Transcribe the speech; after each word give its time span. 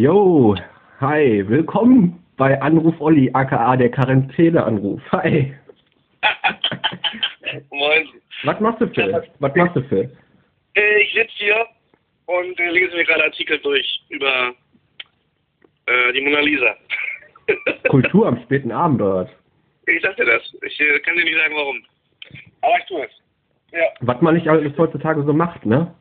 Jo, 0.00 0.56
hi, 0.98 1.46
willkommen 1.46 2.24
bei 2.38 2.58
Anruf 2.62 2.98
Olli, 3.02 3.28
aka 3.34 3.76
der 3.76 3.90
Quarantäneanruf. 3.90 4.98
Hi. 5.12 5.54
Moin. 7.70 8.08
Was 8.44 8.58
machst 8.60 8.80
du, 8.80 8.86
Phil? 8.86 9.12
Was 9.40 9.54
machst 9.54 9.76
du, 9.76 9.82
Phil? 9.82 10.10
Äh, 10.74 11.02
ich 11.02 11.12
sitze 11.12 11.34
hier 11.36 11.66
und 12.24 12.58
äh, 12.58 12.70
lese 12.70 12.96
mir 12.96 13.04
gerade 13.04 13.24
Artikel 13.24 13.58
durch 13.58 14.02
über 14.08 14.54
äh, 15.84 16.12
die 16.14 16.22
Mona 16.22 16.40
Lisa. 16.40 16.74
Kultur 17.90 18.26
am 18.26 18.40
späten 18.44 18.72
Abend, 18.72 19.02
oder 19.02 19.16
was? 19.16 19.28
Ich 19.86 20.00
sag 20.00 20.16
dir 20.16 20.24
das. 20.24 20.42
Ich 20.62 20.80
äh, 20.80 20.98
kann 21.00 21.14
dir 21.14 21.24
nicht 21.24 21.36
sagen, 21.36 21.54
warum. 21.54 21.76
Aber 22.62 22.78
ich 22.78 22.86
tue 22.86 23.04
es. 23.04 23.12
Ja, 23.72 23.84
Was 24.00 24.22
man 24.22 24.34
nicht 24.36 24.48
alles 24.48 24.72
heutzutage 24.78 25.22
so 25.24 25.34
macht, 25.34 25.66
ne? 25.66 25.94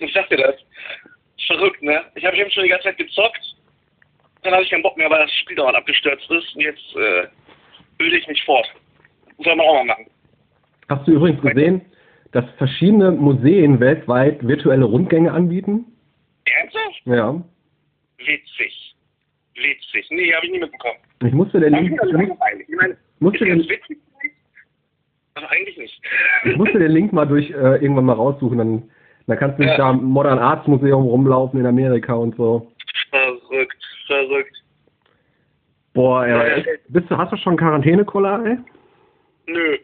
ich 0.00 0.12
sag 0.12 0.28
dir 0.28 0.38
das. 0.38 0.56
Verrückt, 1.50 1.82
ne? 1.82 2.00
Ich 2.14 2.24
habe 2.24 2.36
eben 2.36 2.48
schon 2.52 2.62
die 2.62 2.68
ganze 2.68 2.84
Zeit 2.84 2.98
gezockt. 2.98 3.56
Dann 4.42 4.52
hatte 4.52 4.62
ich 4.62 4.70
keinen 4.70 4.84
Bock 4.84 4.96
mehr, 4.96 5.10
weil 5.10 5.22
das 5.22 5.34
Spiel 5.34 5.56
dauernd 5.56 5.76
abgestürzt 5.76 6.30
ist. 6.30 6.54
Und 6.54 6.60
jetzt 6.60 6.96
äh, 6.96 7.26
bilde 7.98 8.18
ich 8.18 8.26
mich 8.28 8.40
fort. 8.44 8.66
Soll 9.38 9.56
man 9.56 9.66
auch 9.66 9.74
mal 9.74 9.84
machen. 9.84 10.06
Hast 10.88 11.08
du 11.08 11.12
übrigens 11.12 11.42
gesehen, 11.42 11.84
dass 12.30 12.44
verschiedene 12.56 13.10
Museen 13.10 13.80
weltweit 13.80 14.46
virtuelle 14.46 14.84
Rundgänge 14.84 15.32
anbieten? 15.32 15.86
Ernsthaft? 16.44 17.02
Ja. 17.06 17.42
Witzig. 18.18 18.94
Witzig. 19.54 20.06
Nee, 20.10 20.32
habe 20.32 20.46
ich 20.46 20.52
nie 20.52 20.60
mitbekommen. 20.60 20.98
Ich 21.24 21.32
musste 21.32 21.58
den 21.58 21.74
Link, 21.74 22.00
ich. 22.00 22.68
Ich 22.68 22.76
meine, 22.76 22.96
musste 23.18 23.44
den, 23.44 23.58
witzig 23.68 23.98
aber 25.34 25.50
eigentlich 25.50 25.76
nicht. 25.78 26.00
ich 26.44 26.56
musste 26.56 26.78
den 26.78 26.92
Link 26.92 27.12
mal 27.12 27.26
durch 27.26 27.50
äh, 27.50 27.82
irgendwann 27.82 28.04
mal 28.04 28.14
raussuchen, 28.14 28.58
dann, 28.58 28.90
dann 29.30 29.38
kannst 29.38 29.58
du 29.58 29.62
nicht 29.62 29.70
Ja. 29.72 29.78
da 29.78 29.90
im 29.90 30.04
Modern 30.04 30.38
Arts 30.38 30.66
Museum 30.66 31.04
rumlaufen 31.04 31.60
in 31.60 31.66
Amerika 31.66 32.14
und 32.14 32.36
so. 32.36 32.70
Verrückt, 33.10 33.82
verrückt. 34.06 34.56
Boah, 35.94 36.26
Ja, 36.26 36.42
ey, 36.42 36.60
ja. 36.60 36.72
bist 36.88 37.10
du, 37.10 37.16
hast 37.16 37.32
du 37.32 37.36
schon 37.36 37.56
Quarantäne-Cola, 37.56 38.44
ey? 38.44 38.58
Nö. 39.46 39.78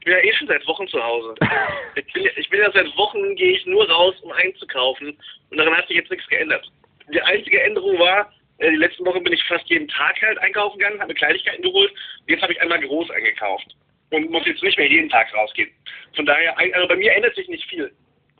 Ich 0.00 0.04
bin 0.04 0.14
ja 0.14 0.18
eh 0.20 0.32
schon 0.34 0.48
seit 0.48 0.66
Wochen 0.66 0.86
zu 0.88 1.02
Hause. 1.02 1.34
Ich 1.94 2.10
bin, 2.14 2.26
ich 2.36 2.48
bin 2.48 2.60
ja 2.60 2.70
seit 2.72 2.86
Wochen, 2.96 3.36
gehe 3.36 3.52
ich 3.52 3.66
nur 3.66 3.88
raus, 3.88 4.14
um 4.22 4.32
einzukaufen. 4.32 5.16
Und 5.50 5.56
daran 5.58 5.76
hat 5.76 5.86
sich 5.88 5.96
jetzt 5.96 6.10
nichts 6.10 6.26
geändert. 6.28 6.66
Die 7.12 7.20
einzige 7.20 7.60
Änderung 7.62 7.98
war, 7.98 8.32
äh, 8.58 8.70
die 8.70 8.76
letzten 8.76 9.04
Wochen 9.04 9.22
bin 9.22 9.32
ich 9.32 9.44
fast 9.44 9.68
jeden 9.68 9.86
Tag 9.88 10.20
halt 10.22 10.38
einkaufen 10.38 10.78
gegangen, 10.78 10.98
habe 11.00 11.08
mir 11.12 11.14
Kleinigkeiten 11.18 11.62
geholt. 11.62 11.92
Jetzt 12.26 12.42
habe 12.42 12.52
ich 12.52 12.60
einmal 12.62 12.80
groß 12.80 13.10
eingekauft. 13.10 13.76
Und 14.10 14.30
muss 14.30 14.46
jetzt 14.46 14.62
nicht 14.62 14.76
mehr 14.78 14.88
jeden 14.90 15.08
Tag 15.10 15.32
rausgehen. 15.34 15.70
Von 16.16 16.26
daher, 16.26 16.58
also 16.58 16.88
bei 16.88 16.96
mir 16.96 17.12
ändert 17.14 17.34
sich 17.34 17.48
nicht 17.48 17.64
viel. 17.68 17.92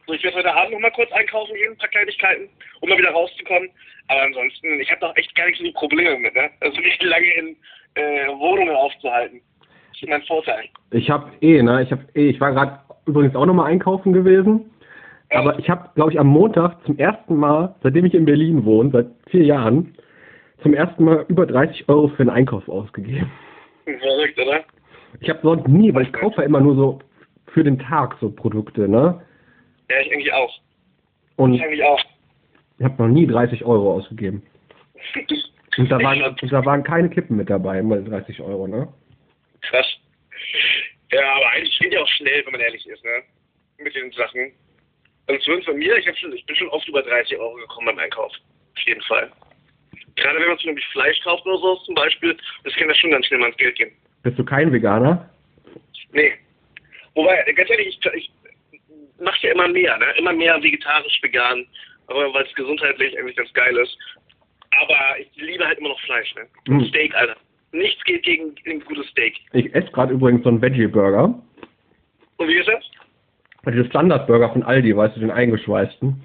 So, 0.07 0.15
ich 0.15 0.25
werde 0.25 0.39
heute 0.39 0.55
Abend 0.55 0.73
noch 0.73 0.81
mal 0.81 0.91
kurz 0.91 1.13
einkaufen 1.13 1.55
gehen, 1.55 1.73
ein 1.73 1.79
paar 1.79 1.89
Kleinigkeiten, 1.89 2.49
um 2.81 2.89
mal 2.89 2.99
wieder 2.99 3.11
rauszukommen. 3.11 3.71
Aber 4.09 4.23
ansonsten, 4.23 4.81
ich 4.81 4.91
habe 4.91 5.01
doch 5.01 5.17
echt 5.17 5.35
gar 5.35 5.47
nicht 5.47 5.59
so 5.59 5.65
die 5.65 5.73
Probleme 5.73 6.19
mit, 6.19 6.35
ne? 6.35 6.51
Also 6.61 6.81
nicht 6.81 7.03
lange 7.03 7.35
in 7.35 7.57
äh, 7.95 8.29
Wohnungen 8.29 8.75
aufzuhalten. 8.75 9.41
Das 9.61 10.03
ist 10.03 10.09
mein 10.09 10.23
Vorteil. 10.23 10.65
Ich 10.91 11.09
habe 11.09 11.31
eh, 11.41 11.63
ne? 11.63 11.83
Ich 11.83 11.93
habe 11.93 12.05
eh, 12.15 12.31
ich 12.31 12.41
war 12.41 12.53
gerade 12.53 12.81
übrigens 13.07 13.37
auch 13.37 13.47
nochmal 13.47 13.71
einkaufen 13.71 14.13
gewesen. 14.13 14.71
Aber 15.31 15.59
ich 15.59 15.71
habe, 15.71 15.89
glaube 15.95 16.13
ich, 16.13 16.21
am 16.21 16.27
Montag 16.27 16.85
zum 16.85 16.99
ersten 16.99 17.37
Mal, 17.37 17.75
seitdem 17.83 18.05
ich 18.05 18.13
in 18.13 18.27
Berlin 18.27 18.67
wohne, 18.67 18.91
seit 18.91 19.07
vier 19.31 19.45
Jahren, 19.45 19.97
zum 20.63 20.75
ersten 20.75 21.05
Mal 21.05 21.25
über 21.29 21.47
30 21.47 21.89
Euro 21.89 22.09
für 22.09 22.21
einen 22.21 22.31
Einkauf 22.31 22.69
ausgegeben. 22.69 23.31
Verrückt, 23.85 24.39
oder? 24.39 24.61
Ich 25.21 25.31
habe 25.31 25.41
sonst 25.43 25.69
nie, 25.69 25.95
weil 25.95 26.03
ich 26.03 26.13
kaufe 26.13 26.41
ja 26.41 26.47
immer 26.47 26.61
nur 26.61 26.75
so 26.75 26.99
für 27.47 27.65
den 27.65 27.79
Tag 27.79 28.17
so 28.21 28.31
Produkte, 28.31 28.89
ne? 28.89 29.23
Ja, 29.91 30.01
ich 30.01 30.13
eigentlich 30.13 30.33
auch. 30.33 30.61
Und 31.37 31.55
Ich 31.55 31.63
eigentlich 31.63 31.83
auch. 31.83 32.01
ich 32.79 32.85
habe 32.85 33.03
noch 33.03 33.09
nie 33.09 33.27
30 33.27 33.65
Euro 33.65 33.95
ausgegeben. 33.95 34.43
Und 35.79 35.91
da 35.91 35.99
waren, 36.03 36.23
und 36.23 36.53
da 36.53 36.65
waren 36.67 36.83
keine 36.83 37.09
Kippen 37.09 37.37
mit 37.37 37.49
dabei, 37.49 37.79
immer 37.79 37.97
30 37.97 38.41
Euro, 38.43 38.67
ne? 38.67 38.93
Krass. 39.63 39.87
Ja, 41.11 41.35
aber 41.35 41.49
eigentlich 41.51 41.79
geht 41.79 41.95
ja 41.95 42.03
auch 42.03 42.09
schnell, 42.09 42.45
wenn 42.45 42.53
man 42.53 42.61
ehrlich 42.61 42.87
ist, 42.87 43.03
ne? 43.03 43.23
Mit 43.79 43.95
den 43.95 44.13
Sachen. 44.13 44.53
Also 45.29 45.41
zumindest 45.41 45.69
bei 45.69 45.75
mir, 45.75 45.97
ich, 45.97 46.07
hab 46.07 46.17
schon, 46.19 46.33
ich 46.35 46.45
bin 46.45 46.57
schon 46.57 46.69
oft 46.69 46.87
über 46.89 47.03
30 47.03 47.39
Euro 47.39 47.55
gekommen 47.55 47.87
beim 47.87 47.99
Einkauf. 48.01 48.33
Auf 48.77 48.83
jeden 48.85 49.01
Fall. 49.03 49.33
Gerade 50.17 50.41
wenn 50.41 50.49
man 50.49 50.59
zum 50.59 50.75
Beispiel 50.75 50.93
Fleisch 50.93 51.21
kauft 51.23 51.47
oder 51.47 51.57
so 51.57 51.77
zum 51.77 51.95
Beispiel, 51.95 52.37
das 52.65 52.75
kann 52.75 52.89
ja 52.89 52.95
schon 52.95 53.11
ganz 53.11 53.25
schnell 53.27 53.41
mal 53.41 53.49
ins 53.49 53.57
Geld 53.57 53.77
gehen. 53.77 53.93
Bist 54.23 54.39
du 54.39 54.45
kein 54.45 54.71
Veganer? 54.73 55.31
Nee. 56.13 56.33
Wobei, 57.15 57.43
ganz 57.53 57.71
ehrlich, 57.71 57.99
ich, 57.99 58.13
ich 58.15 58.31
mache 59.23 59.47
ja 59.47 59.53
immer 59.55 59.69
mehr, 59.69 59.97
ne? 59.99 60.07
Immer 60.19 60.33
mehr 60.33 60.63
vegetarisch, 60.63 61.19
vegan. 61.23 61.67
Aber 62.09 62.33
weil 62.35 62.45
es 62.45 62.55
gesundheitlich 62.55 63.19
eigentlich 63.19 63.37
ganz 63.37 63.53
geil 63.55 63.77
ist. 63.77 63.97
Aber 64.81 65.19
ich 65.21 65.29
liebe 65.37 65.67
halt 65.67 65.79
immer 65.79 65.91
noch 65.91 66.01
Fleisch, 66.01 66.35
ne? 66.35 66.43
Und 66.69 66.77
Mhm. 66.83 66.85
Steak, 66.87 67.15
Alter. 67.15 67.37
Nichts 67.73 68.03
geht 68.05 68.23
gegen 68.25 68.55
ein 68.67 68.81
gutes 68.81 69.07
Steak. 69.09 69.35
Ich 69.53 69.75
esse 69.75 69.91
gerade 69.93 70.13
übrigens 70.13 70.43
so 70.43 70.51
einen 70.51 70.61
Veggie-Burger. 70.61 71.25
Und 72.37 72.49
wie 72.49 72.57
ist 72.59 72.69
das? 72.69 72.85
Diese 73.67 73.85
Standard-Burger 73.87 74.51
von 74.53 74.63
Aldi, 74.63 74.95
weißt 74.97 75.17
du, 75.17 75.21
den 75.21 75.31
eingeschweißten. 75.31 76.23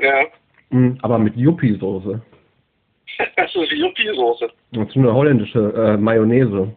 Ja. 0.00 0.24
Mm, 0.70 0.98
Aber 1.02 1.18
mit 1.18 1.36
Yuppie-Soße. 1.36 2.20
Das 3.36 3.54
ist 3.54 3.70
Yuppie-Soße. 3.72 4.50
Das 4.72 4.88
ist 4.88 4.96
eine 4.96 5.12
holländische 5.14 5.72
äh, 5.76 5.96
Mayonnaise. 5.96 6.74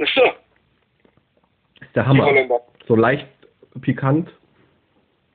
Achso, 0.00 0.22
Ist 1.80 1.94
der 1.96 2.06
Hammer. 2.06 2.28
So 2.86 2.94
leicht 2.96 3.26
pikant. 3.80 4.28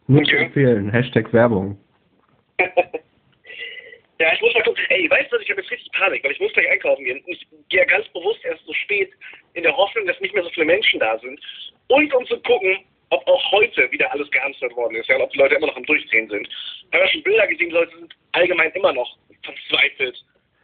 Zu 0.08 0.18
Okay. 0.18 0.44
empfehlen. 0.46 0.90
Hashtag 0.92 1.32
Werbung. 1.34 1.78
ja, 2.60 4.34
ich 4.34 4.42
muss 4.42 4.54
mal 4.54 4.64
gucken. 4.64 4.84
Ey, 4.90 5.10
weißt 5.10 5.32
du, 5.32 5.38
ich 5.38 5.50
habe 5.50 5.62
jetzt 5.62 5.72
richtig 5.72 5.92
Panik, 5.94 6.24
weil 6.24 6.32
ich 6.32 6.40
muss 6.40 6.54
gleich 6.54 6.70
einkaufen 6.70 7.04
gehen. 7.06 7.22
Ich 7.28 7.46
gehe 7.70 7.80
ja 7.80 7.86
ganz 7.86 8.08
bewusst 8.10 8.44
erst 8.46 8.66
so 8.66 8.74
spät 8.74 9.12
in 9.54 9.64
der 9.64 9.76
Hoffnung, 9.76 10.06
dass 10.06 10.20
nicht 10.20 10.34
mehr 10.34 10.44
so 10.44 10.50
viele 10.50 10.66
Menschen 10.66 11.00
da 11.00 11.18
sind. 11.20 11.40
Und 11.88 12.14
um 12.14 12.26
zu 12.26 12.40
gucken, 12.42 12.80
ob 13.10 13.26
auch 13.28 13.52
heute 13.52 13.92
wieder 13.92 14.12
alles 14.12 14.30
gehamstert 14.32 14.76
worden 14.76 14.96
ist. 14.96 15.08
Ja, 15.08 15.16
und 15.16 15.24
ob 15.24 15.32
die 15.32 15.40
Leute 15.40 15.56
immer 15.56 15.68
noch 15.68 15.78
am 15.78 15.86
Durchdrehen 15.86 16.30
sind. 16.30 16.48
Ich 16.48 16.86
habe 16.94 17.04
ja 17.04 17.10
schon 17.10 17.24
Bilder 17.24 17.48
gesehen, 17.48 17.70
die 17.70 17.76
Leute 17.76 17.96
sind 17.98 18.14
allgemein 18.32 18.72
immer 18.72 18.94
noch 18.94 19.18
verzweifelt 19.44 20.18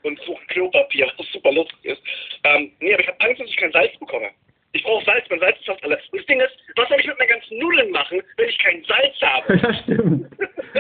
und 0.04 0.20
suchen 0.22 0.48
Klopapier, 0.48 1.12
was 1.18 1.28
super 1.28 1.52
lustig 1.52 1.78
ist. 1.84 2.02
Ähm, 2.46 2.72
nee, 2.80 2.94
aber 2.94 3.04
ich 3.04 3.08
habe 3.10 3.22
Angst, 3.22 3.42
dass 3.42 3.50
ich 3.50 3.58
kein 3.58 3.72
Salz 3.72 3.96
bekomme. 4.00 4.30
Ich 4.72 4.84
brauche 4.84 5.04
Salz, 5.04 5.26
mein 5.30 5.40
Salz 5.40 5.58
ist 5.60 5.66
fast 5.66 5.84
alles. 5.84 6.00
Und 6.12 6.20
das 6.20 6.26
Ding 6.28 6.40
ist, 6.40 6.56
was 6.76 6.88
soll 6.90 7.00
ich 7.00 7.08
mit 7.08 7.18
meinen 7.20 7.30
ganzen 7.30 7.58
Nudeln 7.58 7.92
machen, 7.92 8.22
wenn 8.38 8.50
ich 8.50 8.58
kein 8.60 8.84
Salz 8.86 9.22
habe? 9.22 9.56
ja, 9.58 9.74
stimmt. 9.84 10.28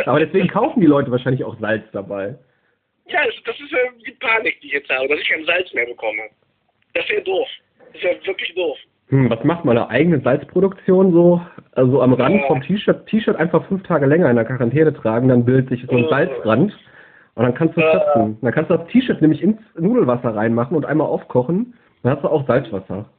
Aber 0.10 0.20
deswegen 0.20 0.48
kaufen 0.60 0.82
die 0.82 0.88
Leute 0.88 1.12
wahrscheinlich 1.12 1.44
auch 1.44 1.58
Salz 1.60 1.84
dabei. 1.92 2.36
Ja, 3.08 3.20
das, 3.46 3.60
ist 3.60 3.72
ja 3.72 3.78
die 4.06 4.12
Panik, 4.20 4.60
die 4.62 4.68
ich 4.68 4.74
jetzt 4.74 4.90
habe, 4.90 5.08
dass 5.08 5.20
ich 5.20 5.30
kein 5.30 5.46
Salz 5.46 5.72
mehr 5.74 5.86
bekomme. 5.86 6.24
Das 6.94 7.08
wäre 7.10 7.22
doof. 7.22 7.48
Das 7.94 8.04
wäre 8.04 8.26
wirklich 8.26 8.54
doof. 8.56 8.78
Hm, 9.10 9.30
was 9.30 9.44
macht 9.44 9.66
man? 9.66 9.78
Eine 9.78 9.90
eigene 9.90 10.20
Salzproduktion 10.22 11.12
so? 11.14 11.42
Also 11.74 12.02
am 12.02 12.14
Rand 12.14 12.42
Ja. 12.42 12.48
vom 12.48 12.62
T-Shirt, 12.62 13.08
T-Shirt 13.08 13.36
einfach 13.38 13.66
fünf 13.68 13.84
Tage 13.84 14.06
länger 14.06 14.30
in 14.30 14.36
der 14.36 14.46
Quarantäne 14.46 14.94
tragen, 14.94 15.30
dann 15.30 15.46
bildet 15.46 15.70
sich 15.70 15.84
so 15.90 15.96
ein 15.96 16.04
Ja. 16.04 16.10
Salzrand. 16.10 16.78
Und 17.36 17.44
dann 17.44 17.54
kannst 17.56 17.78
du 17.78 17.82
Ja. 17.82 17.92
schöpfen. 17.92 18.38
Dann 18.42 18.52
kannst 18.52 18.70
du 18.70 18.78
das 18.78 18.88
T-Shirt 18.90 19.22
nämlich 19.22 19.42
ins 19.42 19.60
Nudelwasser 19.76 20.36
reinmachen 20.36 20.76
und 20.78 20.86
einmal 20.86 21.08
aufkochen. 21.08 21.74
Dann 22.04 22.14
hast 22.16 22.24
du 22.24 22.28
auch 22.28 22.46
Salzwasser. 22.46 23.10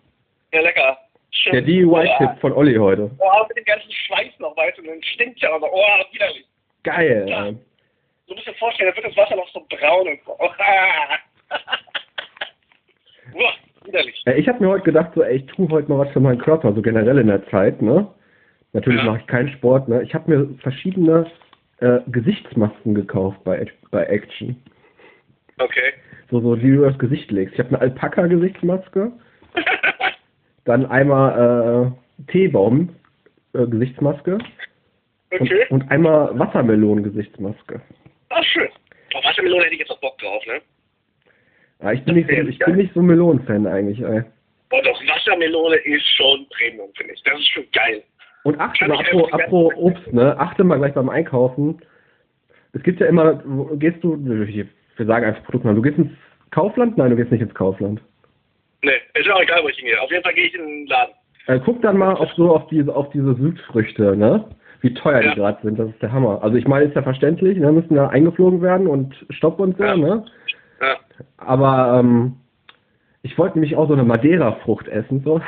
Ja, 0.53 0.61
lecker. 0.61 0.99
Schön. 1.33 1.53
Der 1.53 1.63
DIY-Tipp 1.63 2.31
von 2.41 2.53
Olli 2.53 2.75
heute. 2.77 3.11
Oh, 3.19 3.47
mit 3.49 3.57
dem 3.57 3.65
ganzen 3.65 3.91
Schweiß 3.91 4.39
noch, 4.41 4.57
weißt 4.57 4.79
du, 4.79 4.83
und 4.83 4.89
dann 4.89 5.03
stinkt 5.03 5.41
ja 5.41 5.51
auch 5.53 5.61
noch. 5.61 5.71
Oh, 5.73 6.05
widerlich. 6.13 6.45
Geil. 6.83 7.27
Ja. 7.29 7.47
ey. 7.47 7.57
Du 8.27 8.35
musst 8.35 8.47
dir 8.47 8.55
vorstellen, 8.55 8.91
da 8.91 8.97
wird 8.97 9.07
das 9.07 9.17
Wasser 9.17 9.37
noch 9.37 9.49
so 9.49 9.65
braun 9.69 10.09
und 10.09 10.19
so. 10.25 10.33
Uah, 13.35 13.53
widerlich. 13.85 14.23
Ich 14.37 14.49
habe 14.49 14.61
mir 14.63 14.69
heute 14.71 14.85
gedacht, 14.85 15.11
so, 15.15 15.23
ey, 15.23 15.37
ich 15.39 15.47
tue 15.47 15.69
heute 15.71 15.89
mal 15.91 15.99
was 15.99 16.11
für 16.13 16.21
meinen 16.21 16.39
Körper, 16.41 16.73
so 16.73 16.81
generell 16.83 17.19
in 17.19 17.27
der 17.27 17.45
Zeit, 17.49 17.83
ne? 17.83 18.07
Natürlich 18.73 19.01
Ja. 19.01 19.07
mache 19.11 19.19
ich 19.21 19.27
keinen 19.27 19.49
Sport, 19.51 19.89
ne? 19.89 20.03
Ich 20.03 20.15
habe 20.15 20.31
mir 20.31 20.49
verschiedene 20.61 21.27
äh, 21.81 21.99
Gesichtsmasken 22.09 22.95
gekauft 22.95 23.43
bei, 23.45 23.67
bei 23.91 24.05
Action. 24.05 24.57
Okay. 25.59 25.93
So, 26.31 26.41
so, 26.41 26.55
die 26.55 26.71
du 26.71 26.83
das 26.83 26.97
Gesicht 26.99 27.31
legst. 27.33 27.55
Ich 27.55 27.59
habe 27.61 27.71
eine 27.71 27.81
Alpaka-Gesichtsmaske, 27.81 29.11
dann 30.65 30.87
einmal 30.87 31.87
äh, 31.87 31.91
Teebaum-Gesichtsmaske 32.33 34.39
Okay. 35.33 35.67
und, 35.71 35.83
und 35.83 35.91
einmal 35.91 36.37
Wassermelonen-Gesichtsmaske. 36.39 37.81
Ach, 38.31 38.45
schön. 38.45 38.69
Auf 39.15 39.25
Wassermelone 39.25 39.65
hätte 39.65 39.75
ich 39.75 39.81
jetzt 39.81 39.91
auch 39.91 40.01
Bock 40.01 40.19
drauf, 40.19 40.43
ne? 40.47 40.61
Ja, 41.83 41.93
ich 41.93 42.05
bin 42.05 42.15
nicht 42.17 42.29
so, 42.29 42.35
ich 42.49 42.59
bin 42.59 42.77
nicht 42.77 42.93
so 42.95 43.01
Melonen-Fan 43.03 43.67
eigentlich, 43.67 44.01
ey. 44.01 44.23
Oh, 44.73 44.81
doch, 44.85 45.01
Wassermelone 45.09 45.77
ist 45.77 46.07
schon 46.17 46.47
Premium, 46.51 46.91
finde 46.97 47.15
ich. 47.15 47.23
Das 47.23 47.39
ist 47.39 47.49
schon 47.49 47.65
geil. 47.73 48.03
Und 48.45 48.59
achte 48.61 48.87
mal, 48.87 49.01
ich 49.01 49.09
apro, 49.09 49.25
einfach 49.25 49.37
die 49.39 49.43
apro 49.45 49.69
ganze- 49.69 49.83
Obst, 49.83 50.13
ne? 50.13 50.39
Achte 50.39 50.65
mal 50.65 50.79
gleich 50.79 50.95
beim 50.95 51.09
Einkaufen. 51.09 51.81
Es 52.73 52.83
gibt 52.83 53.01
ja 53.01 53.07
immer, 53.07 53.43
wo- 53.45 53.77
gehst 53.77 54.03
du, 54.05 54.17
wir 54.25 55.07
sagen 55.07 55.25
einfach 55.27 55.43
Produktnamen, 55.45 55.77
du 55.77 55.83
gehst 55.83 55.99
ins 55.99 56.13
Kaufland? 56.51 56.97
Nein, 56.99 57.11
du 57.11 57.17
gehst 57.17 57.31
nicht 57.33 57.41
ins 57.43 57.55
Kaufland. 57.55 58.01
Ne, 58.83 58.93
ist 59.15 59.29
auch 59.31 59.43
egal, 59.43 59.63
wo 59.63 59.69
ich 59.69 59.77
hingehe. 59.77 60.01
Auf 60.01 60.11
jeden 60.11 60.23
Fall 60.23 60.35
gehe 60.35 60.47
ich 60.47 60.55
in 60.55 60.65
den 60.67 60.87
Laden. 60.87 61.15
Äh, 61.49 61.61
guck 61.65 61.83
dann 61.83 61.99
mal 61.99 62.15
auf 62.15 62.31
so 62.35 62.55
auf 62.55 62.67
diese 62.69 62.95
auf 62.95 63.11
diese 63.11 63.35
Südfrüchte, 63.35 64.17
ne? 64.17 64.45
Wie 64.81 64.95
teuer 64.95 65.21
Ja. 65.23 65.31
die 65.31 65.37
gerade 65.37 65.59
sind. 65.63 65.79
Das 65.79 65.89
ist 65.89 66.01
der 66.03 66.13
Hammer. 66.13 66.43
Also 66.43 66.57
ich 66.57 66.67
meine, 66.67 66.87
ist 66.87 66.95
ja 66.97 67.03
verständlich, 67.03 67.59
ne? 67.59 67.73
müssen 67.73 67.95
ja 67.95 68.09
eingeflogen 68.09 68.63
werden 68.63 68.87
und 68.87 69.15
Stopp 69.31 69.61
und 69.61 69.77
so, 69.77 69.85
Ja. 69.85 69.97
ne? 69.97 70.25
Ja. 70.81 70.97
Aber 71.37 71.99
ähm, 72.01 72.37
ich 73.23 73.37
wollte 73.39 73.59
nämlich 73.59 73.77
auch 73.77 73.87
so 73.87 73.93
eine 73.93 74.05
Madeira-Frucht 74.05 74.89
essen, 74.89 75.23
so. 75.25 75.41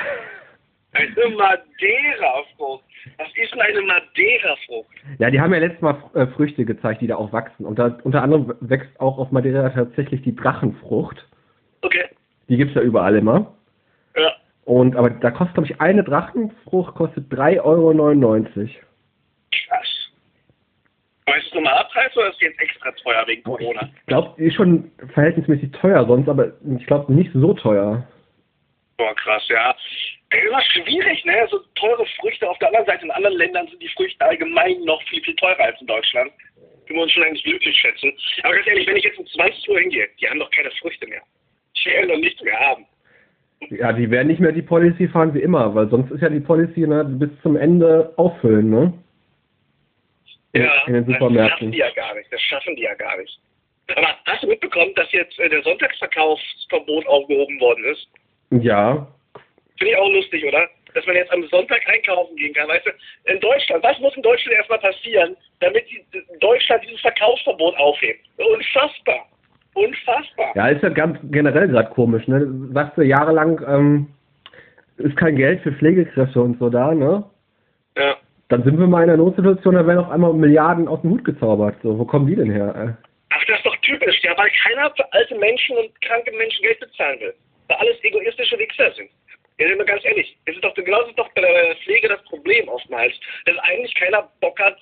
Eine 0.92 1.34
Madeira-Frucht. 1.36 2.84
Was 3.18 3.28
ist 3.42 3.52
denn 3.52 3.60
eine 3.62 3.80
Madeira-Frucht? 3.80 4.90
Ja, 5.18 5.30
die 5.30 5.40
haben 5.40 5.52
ja 5.54 5.60
letztes 5.60 5.80
Mal 5.80 5.96
äh, 6.14 6.26
Früchte 6.26 6.64
gezeigt, 6.64 7.00
die 7.00 7.06
da 7.06 7.16
auch 7.16 7.32
wachsen. 7.32 7.64
Und 7.64 7.78
da, 7.78 7.98
unter 8.04 8.22
anderem 8.22 8.54
wächst 8.60 9.00
auch 9.00 9.18
auf 9.18 9.32
Madeira 9.32 9.70
tatsächlich 9.70 10.22
die 10.22 10.36
Drachenfrucht. 10.36 11.26
Okay. 11.80 12.04
Die 12.48 12.56
gibt's 12.58 12.74
ja 12.74 12.82
überall 12.82 13.16
immer. 13.16 13.54
Ja. 14.16 14.32
Und 14.64 14.94
aber 14.94 15.10
da 15.10 15.30
kostet, 15.30 15.54
glaube 15.54 15.68
ich, 15.70 15.80
eine 15.80 16.04
Drachenfrucht 16.04 16.94
kostet 16.94 17.32
3,99 17.32 17.60
Euro. 17.64 18.68
Krass. 19.52 20.10
Aber 21.26 21.36
ist 21.36 21.46
es 21.46 21.54
normaler 21.54 21.84
Preis 21.84 22.16
oder 22.16 22.28
ist 22.28 22.34
es 22.34 22.40
jetzt 22.40 22.60
extra 22.60 22.90
teuer 22.92 23.26
wegen 23.26 23.42
Corona? 23.44 23.88
ich 23.94 24.06
glaube, 24.06 24.34
die 24.38 24.44
ist 24.44 24.54
schon 24.54 24.90
verhältnismäßig 25.14 25.70
teuer 25.72 26.04
sonst, 26.06 26.28
aber 26.28 26.52
ich 26.76 26.86
glaube 26.86 27.12
nicht 27.12 27.30
so 27.32 27.54
teuer. 27.54 28.06
Boah, 28.96 29.14
krass, 29.14 29.42
ja. 29.48 29.74
Immer 30.30 30.62
schwierig, 30.62 31.24
ne? 31.24 31.46
So 31.50 31.58
teure 31.74 32.04
Früchte. 32.20 32.48
Auf 32.48 32.58
der 32.58 32.68
anderen 32.68 32.86
Seite, 32.86 33.04
in 33.04 33.10
anderen 33.10 33.36
Ländern 33.36 33.66
sind 33.68 33.82
die 33.82 33.88
Früchte 33.88 34.24
allgemein 34.24 34.80
noch 34.84 35.02
viel, 35.04 35.22
viel 35.22 35.36
teurer 35.36 35.60
als 35.60 35.80
in 35.80 35.86
Deutschland. 35.86 36.32
Können 36.86 36.98
wir 36.98 37.02
uns 37.02 37.12
schon 37.12 37.22
eigentlich 37.22 37.44
glücklich 37.44 37.76
schätzen. 37.76 38.12
Aber 38.42 38.54
ganz 38.54 38.66
ehrlich, 38.66 38.86
wenn 38.86 38.96
ich 38.96 39.04
jetzt 39.04 39.18
um 39.18 39.26
20 39.26 39.68
Uhr 39.68 39.78
hingehe, 39.78 40.08
die 40.20 40.28
haben 40.28 40.40
doch 40.40 40.50
keine 40.50 40.70
Früchte 40.80 41.06
mehr. 41.06 41.22
Die 41.76 41.90
werden 41.90 42.08
doch 42.08 42.18
nichts 42.18 42.42
mehr 42.42 42.58
haben. 42.58 42.86
Ja, 43.70 43.92
die 43.92 44.10
werden 44.10 44.28
nicht 44.28 44.40
mehr 44.40 44.52
die 44.52 44.62
Policy 44.62 45.08
fahren 45.08 45.34
wie 45.34 45.42
immer, 45.42 45.74
weil 45.74 45.88
sonst 45.88 46.10
ist 46.10 46.20
ja 46.20 46.28
die 46.28 46.40
Policy 46.40 46.80
ne, 46.80 47.04
bis 47.04 47.30
zum 47.42 47.56
Ende 47.56 48.12
auffüllen, 48.16 48.70
ne? 48.70 48.92
In, 50.52 50.68
in 50.86 50.92
den 50.92 51.06
das 51.06 51.12
schaffen 51.14 51.28
Supermärkten. 51.28 51.72
die 51.72 51.78
ja 51.78 51.90
gar 51.90 52.14
nicht. 52.14 52.32
Das 52.32 52.40
schaffen 52.40 52.76
die 52.76 52.82
ja 52.82 52.94
gar 52.94 53.16
nicht. 53.16 53.38
Aber 53.96 54.08
hast 54.26 54.42
du 54.42 54.46
mitbekommen, 54.46 54.92
dass 54.94 55.10
jetzt 55.12 55.38
äh, 55.38 55.48
der 55.48 55.62
Sonntagsverkaufsverbot 55.62 57.06
aufgehoben 57.06 57.60
worden 57.60 57.84
ist? 57.84 58.08
Ja, 58.62 59.06
Finde 59.82 59.94
ich 59.94 59.98
auch 59.98 60.10
lustig, 60.10 60.44
oder? 60.46 60.68
Dass 60.94 61.04
man 61.06 61.16
jetzt 61.16 61.32
am 61.32 61.42
Sonntag 61.48 61.80
einkaufen 61.88 62.36
gehen 62.36 62.54
kann. 62.54 62.68
Weißt 62.68 62.86
du, 62.86 62.90
in 63.32 63.40
Deutschland, 63.40 63.82
was 63.82 63.98
muss 63.98 64.14
in 64.14 64.22
Deutschland 64.22 64.56
erstmal 64.56 64.78
passieren, 64.78 65.36
damit 65.58 65.84
die, 65.90 66.04
Deutschland 66.38 66.84
dieses 66.84 67.00
Verkaufsverbot 67.00 67.76
aufhebt? 67.78 68.20
Unfassbar. 68.36 69.26
Unfassbar. 69.74 70.52
Ja, 70.54 70.68
ist 70.68 70.84
ja 70.84 70.90
ganz 70.90 71.18
generell 71.32 71.66
gerade 71.66 71.88
komisch, 71.90 72.28
ne? 72.28 72.46
Sagst 72.72 72.96
du 72.96 73.02
jahrelang, 73.02 73.60
ähm, 73.66 74.08
ist 74.98 75.16
kein 75.16 75.34
Geld 75.34 75.62
für 75.62 75.72
Pflegekräfte 75.72 76.40
und 76.40 76.60
so 76.60 76.68
da, 76.68 76.94
ne? 76.94 77.24
Dann 78.52 78.64
sind 78.64 78.78
wir 78.78 78.86
mal 78.86 79.02
in 79.02 79.08
einer 79.08 79.16
Notsituation, 79.16 79.76
da 79.76 79.86
werden 79.86 80.00
auf 80.00 80.10
einmal 80.10 80.34
Milliarden 80.34 80.86
aus 80.86 81.00
dem 81.00 81.12
Hut 81.12 81.24
gezaubert. 81.24 81.74
So, 81.82 81.98
wo 81.98 82.04
kommen 82.04 82.26
die 82.26 82.36
denn 82.36 82.50
her? 82.50 82.74
äh? 82.76 82.92
Ach, 83.30 83.42
das 83.46 83.56
ist 83.56 83.64
doch 83.64 83.76
typisch, 83.76 84.20
ja, 84.22 84.36
weil 84.36 84.50
keiner 84.62 84.90
für 84.94 85.10
alte 85.10 85.34
Menschen 85.36 85.74
und 85.78 85.88
kranke 86.02 86.30
Menschen 86.32 86.62
Geld 86.62 86.78
bezahlen 86.78 87.18
will. 87.20 87.34
Weil 87.68 87.78
alles 87.78 87.96
egoistische 88.04 88.58
Wichser 88.58 88.92
sind. 88.92 89.08
Ja, 89.58 89.68
sind 89.68 89.78
wir 89.78 89.86
ganz 89.86 90.04
ehrlich. 90.04 90.36
Es 90.44 90.54
ist 90.54 90.62
doch 90.62 90.74
genauso 90.74 91.08
ist 91.08 91.18
doch 91.18 91.32
bei 91.32 91.40
der 91.40 91.76
Pflege 91.76 92.08
das 92.08 92.22
Problem 92.24 92.68
oftmals, 92.68 93.14
dass 93.46 93.56
eigentlich 93.60 93.94
keiner 93.94 94.28
Bock 94.42 94.60
hat, 94.60 94.76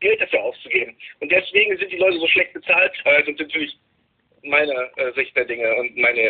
Geld 0.00 0.20
dafür 0.20 0.42
auszugeben. 0.42 0.94
Und 1.20 1.32
deswegen 1.32 1.78
sind 1.78 1.90
die 1.90 1.96
Leute 1.96 2.18
so 2.18 2.26
schlecht 2.26 2.52
bezahlt. 2.52 2.92
Das 3.06 3.26
ist 3.26 3.40
natürlich 3.40 3.74
meine 4.44 4.90
äh, 4.96 5.12
Sicht 5.14 5.34
der 5.34 5.46
Dinge 5.46 5.74
und 5.76 5.96
meine 5.96 6.20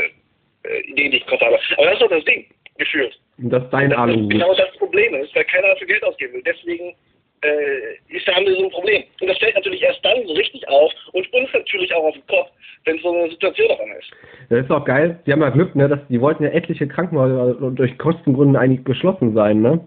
äh, 0.63 0.81
Ideen, 0.87 1.11
die 1.11 1.17
ich 1.17 1.27
Kopf 1.27 1.41
habe. 1.41 1.59
Aber 1.77 1.87
das 1.87 1.95
ist 1.95 2.03
doch 2.03 2.11
das 2.11 2.25
Ding, 2.25 2.47
gefühlt. 2.77 3.19
Und 3.39 3.51
das 3.51 3.65
ist 3.65 3.71
dein 3.71 3.93
Aluhut. 3.93 4.31
genau 4.31 4.55
das 4.55 4.78
Problem 4.99 5.23
ist, 5.23 5.35
weil 5.35 5.45
keiner 5.45 5.69
dafür 5.69 5.87
Geld 5.87 6.05
ausgeben 6.05 6.35
will. 6.35 6.43
Deswegen 6.45 6.95
äh, 7.43 8.15
ist, 8.17 8.27
haben 8.27 8.47
wir 8.47 8.55
so 8.55 8.65
ein 8.65 8.71
Problem. 8.71 9.05
Und 9.21 9.29
das 9.29 9.39
fällt 9.39 9.55
natürlich 9.55 9.83
erst 9.83 10.05
dann 10.05 10.27
so 10.27 10.33
richtig 10.33 10.67
auf 10.69 10.93
und 11.13 11.33
uns 11.33 11.49
natürlich 11.53 11.95
auch 11.95 12.05
auf 12.05 12.15
den 12.15 12.27
Kopf, 12.27 12.51
wenn 12.85 12.99
so 12.99 13.15
eine 13.15 13.31
Situation 13.31 13.71
auf 13.71 13.81
einmal 13.81 13.99
ist. 13.99 14.11
Das 14.51 14.65
ist 14.65 14.71
auch 14.71 14.85
geil. 14.85 15.21
Die 15.27 15.33
haben 15.33 15.43
ja 15.43 15.51
Glück, 15.51 15.75
ne? 15.77 15.89
Dass, 15.89 16.01
die 16.09 16.21
wollten 16.21 16.43
ja 16.43 16.51
etliche 16.51 16.89
Krankenhäuser 16.89 17.55
durch 17.71 17.97
Kostengründe 17.99 18.59
eigentlich 18.59 18.85
geschlossen 18.85 19.35
sein, 19.35 19.63
ne? 19.63 19.81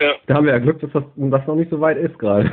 Ja. 0.00 0.14
Da 0.26 0.34
haben 0.34 0.46
wir 0.46 0.54
ja 0.54 0.58
Glück, 0.58 0.80
dass 0.80 0.90
das, 0.92 1.04
das 1.16 1.46
noch 1.46 1.56
nicht 1.56 1.70
so 1.70 1.80
weit 1.80 1.98
ist 1.98 2.18
gerade. 2.18 2.50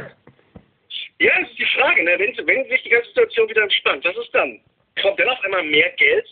Ja, 1.19 1.31
das 1.39 1.49
ist 1.49 1.59
die 1.59 1.79
Frage, 1.79 2.03
ne? 2.03 2.11
wenn, 2.17 2.47
wenn 2.47 2.69
sich 2.69 2.83
die 2.83 2.89
ganze 2.89 3.07
Situation 3.07 3.49
wieder 3.49 3.63
entspannt, 3.63 4.03
was 4.03 4.17
ist 4.17 4.35
dann? 4.35 4.59
Kommt 5.01 5.19
dann 5.19 5.29
auf 5.29 5.43
einmal 5.45 5.63
mehr 5.63 5.89
Geld 5.91 6.27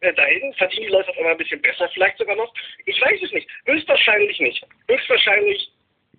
äh, 0.00 0.12
dahin? 0.14 0.52
Verdienen 0.54 0.86
die 0.86 0.92
Leute 0.92 1.08
auf 1.10 1.16
einmal 1.18 1.32
ein 1.32 1.38
bisschen 1.38 1.60
besser 1.62 1.88
vielleicht 1.92 2.18
sogar 2.18 2.36
noch? 2.36 2.52
Ich 2.86 3.00
weiß 3.00 3.20
es 3.22 3.32
nicht. 3.32 3.48
Höchstwahrscheinlich 3.66 4.38
nicht. 4.40 4.64
Höchstwahrscheinlich 4.88 5.70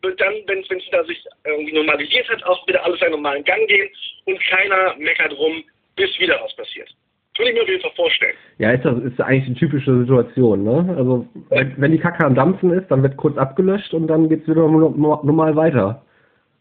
wird 0.02 0.20
dann, 0.22 0.34
wenn 0.48 0.60
es 0.60 0.70
wieder 0.70 1.04
sich 1.06 1.24
irgendwie 1.46 1.74
normalisiert 1.74 2.30
hat, 2.30 2.44
auch 2.46 2.66
wieder 2.68 2.84
alles 2.86 3.00
seinen 3.00 3.12
normalen 3.12 3.44
Gang 3.44 3.68
gehen 3.68 3.90
und 4.26 4.40
keiner 4.48 4.96
meckert 4.98 5.38
rum, 5.38 5.64
bis 5.96 6.18
wieder 6.20 6.40
was 6.42 6.56
passiert. 6.56 6.90
Würde 7.38 7.52
ich 7.52 7.56
mir 7.56 7.64
auf 7.64 7.70
jeden 7.70 7.82
Fall 7.82 7.92
vorstellen. 7.96 8.36
Ja, 8.58 8.72
ist 8.72 8.84
das 8.84 8.98
ist 9.02 9.22
eigentlich 9.22 9.46
die 9.46 9.60
typische 9.60 9.98
Situation, 10.02 10.64
ne? 10.66 10.94
Also 10.98 11.26
wenn, 11.50 11.74
wenn 11.78 11.92
die 11.94 11.98
Kacke 12.00 12.26
am 12.26 12.36
Dampfen 12.36 12.72
ist, 12.74 12.90
dann 12.92 13.02
wird 13.02 13.16
kurz 13.16 13.38
abgelöscht 13.38 13.94
und 13.94 14.08
dann 14.08 14.28
geht's 14.28 14.46
wieder 14.48 14.68
no- 14.68 14.90
no- 14.90 15.22
normal 15.24 15.56
weiter. 15.56 16.06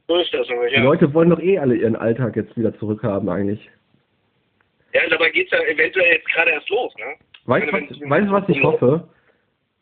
So 0.07 0.17
ist 0.17 0.33
das 0.33 0.49
aber, 0.49 0.69
Die 0.69 0.75
ja. 0.77 0.83
Leute 0.83 1.13
wollen 1.15 1.31
doch 1.31 1.41
eh 1.41 1.59
alle 1.59 1.75
ihren 1.75 1.97
Alltag 1.97 2.37
jetzt 2.37 2.57
wieder 2.57 2.77
zurückhaben 2.79 3.29
eigentlich. 3.29 3.69
Ja, 4.93 5.09
dabei 5.09 5.31
geht 5.31 5.53
es 5.53 5.59
ja 5.59 5.65
eventuell 5.65 6.13
jetzt 6.13 6.29
gerade 6.29 6.51
erst 6.51 6.69
los, 6.71 6.95
ne? 6.97 7.15
Weißt 7.45 7.67
du, 7.67 7.73
was, 7.73 8.11
weißt 8.11 8.29
du, 8.29 8.33
was 8.33 8.49
ich 8.49 8.63
hoffe? 8.63 9.09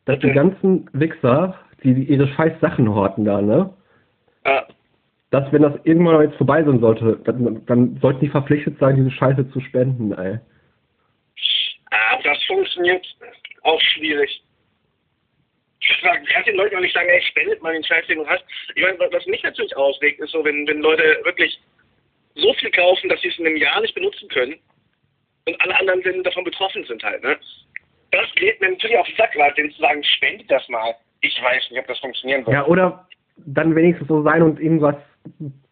Dass 0.05 0.19
die 0.21 0.31
ganzen 0.31 0.89
Wichser, 0.93 1.59
die 1.83 1.93
ihre 2.05 2.29
scheiß 2.29 2.61
Sachen 2.61 2.93
horten 2.93 3.25
da, 3.25 3.41
ne? 3.41 3.73
Ja. 4.45 4.67
Dass, 5.31 5.53
wenn 5.53 5.63
das 5.63 5.75
irgendwann 5.85 6.23
jetzt 6.23 6.37
vorbei 6.37 6.63
sein 6.63 6.81
sollte, 6.81 7.21
dann, 7.25 7.65
dann 7.67 7.99
sollten 8.01 8.21
die 8.21 8.29
verpflichtet 8.29 8.79
sein, 8.79 8.97
diese 8.97 9.11
Scheiße 9.11 9.51
zu 9.51 9.61
spenden, 9.61 10.13
ey. 10.13 10.39
Ah, 11.91 12.19
das 12.23 12.43
funktioniert 12.45 13.05
auch 13.63 13.81
schwierig. 13.81 14.43
Du 15.81 16.09
kannst 16.33 16.49
den 16.49 16.57
Leuten 16.57 16.77
auch 16.77 16.81
nicht 16.81 16.95
sagen, 16.95 17.09
ey, 17.09 17.23
spendet 17.23 17.63
mal 17.63 17.73
den 17.73 17.85
Scheiß, 17.85 18.07
den 18.07 18.19
du 18.19 18.27
hast. 18.27 18.45
Ich 18.75 18.83
meine, 18.83 18.99
was 18.99 19.27
mich 19.27 19.43
natürlich 19.43 19.77
aufregt, 19.77 20.21
ist 20.21 20.31
so, 20.31 20.45
wenn, 20.45 20.67
wenn 20.67 20.81
Leute 20.81 21.21
wirklich 21.25 21.61
so 22.35 22.53
viel 22.55 22.71
kaufen, 22.71 23.09
dass 23.09 23.21
sie 23.21 23.29
es 23.29 23.39
in 23.39 23.47
einem 23.47 23.57
Jahr 23.57 23.81
nicht 23.81 23.95
benutzen 23.95 24.29
können 24.29 24.57
und 25.47 25.61
alle 25.61 25.79
anderen 25.79 26.03
sind 26.03 26.27
davon 26.27 26.45
betroffen 26.45 26.85
sind 26.85 27.03
halt, 27.03 27.23
ne? 27.23 27.39
Das 28.11 28.27
geht 28.37 28.61
mir 28.61 28.71
natürlich 28.71 28.97
auf 28.97 29.07
den 29.07 29.17
Sack, 29.17 29.37
weil 29.37 29.53
denen 29.55 29.71
zu 29.73 29.81
sagen, 29.81 30.03
spendet 30.03 30.51
das 30.51 30.69
mal. 30.69 30.95
Ich 31.21 31.41
weiß 31.43 31.71
nicht, 31.71 31.81
ob 31.81 31.87
das 31.87 31.99
funktionieren 31.99 32.47
wird. 32.47 32.55
Ja, 32.55 32.67
oder 32.67 33.07
dann 33.39 33.75
wenigstens 33.75 34.09
so 34.09 34.23
sein 34.23 34.43
und 34.43 34.61
irgendwas 34.61 34.97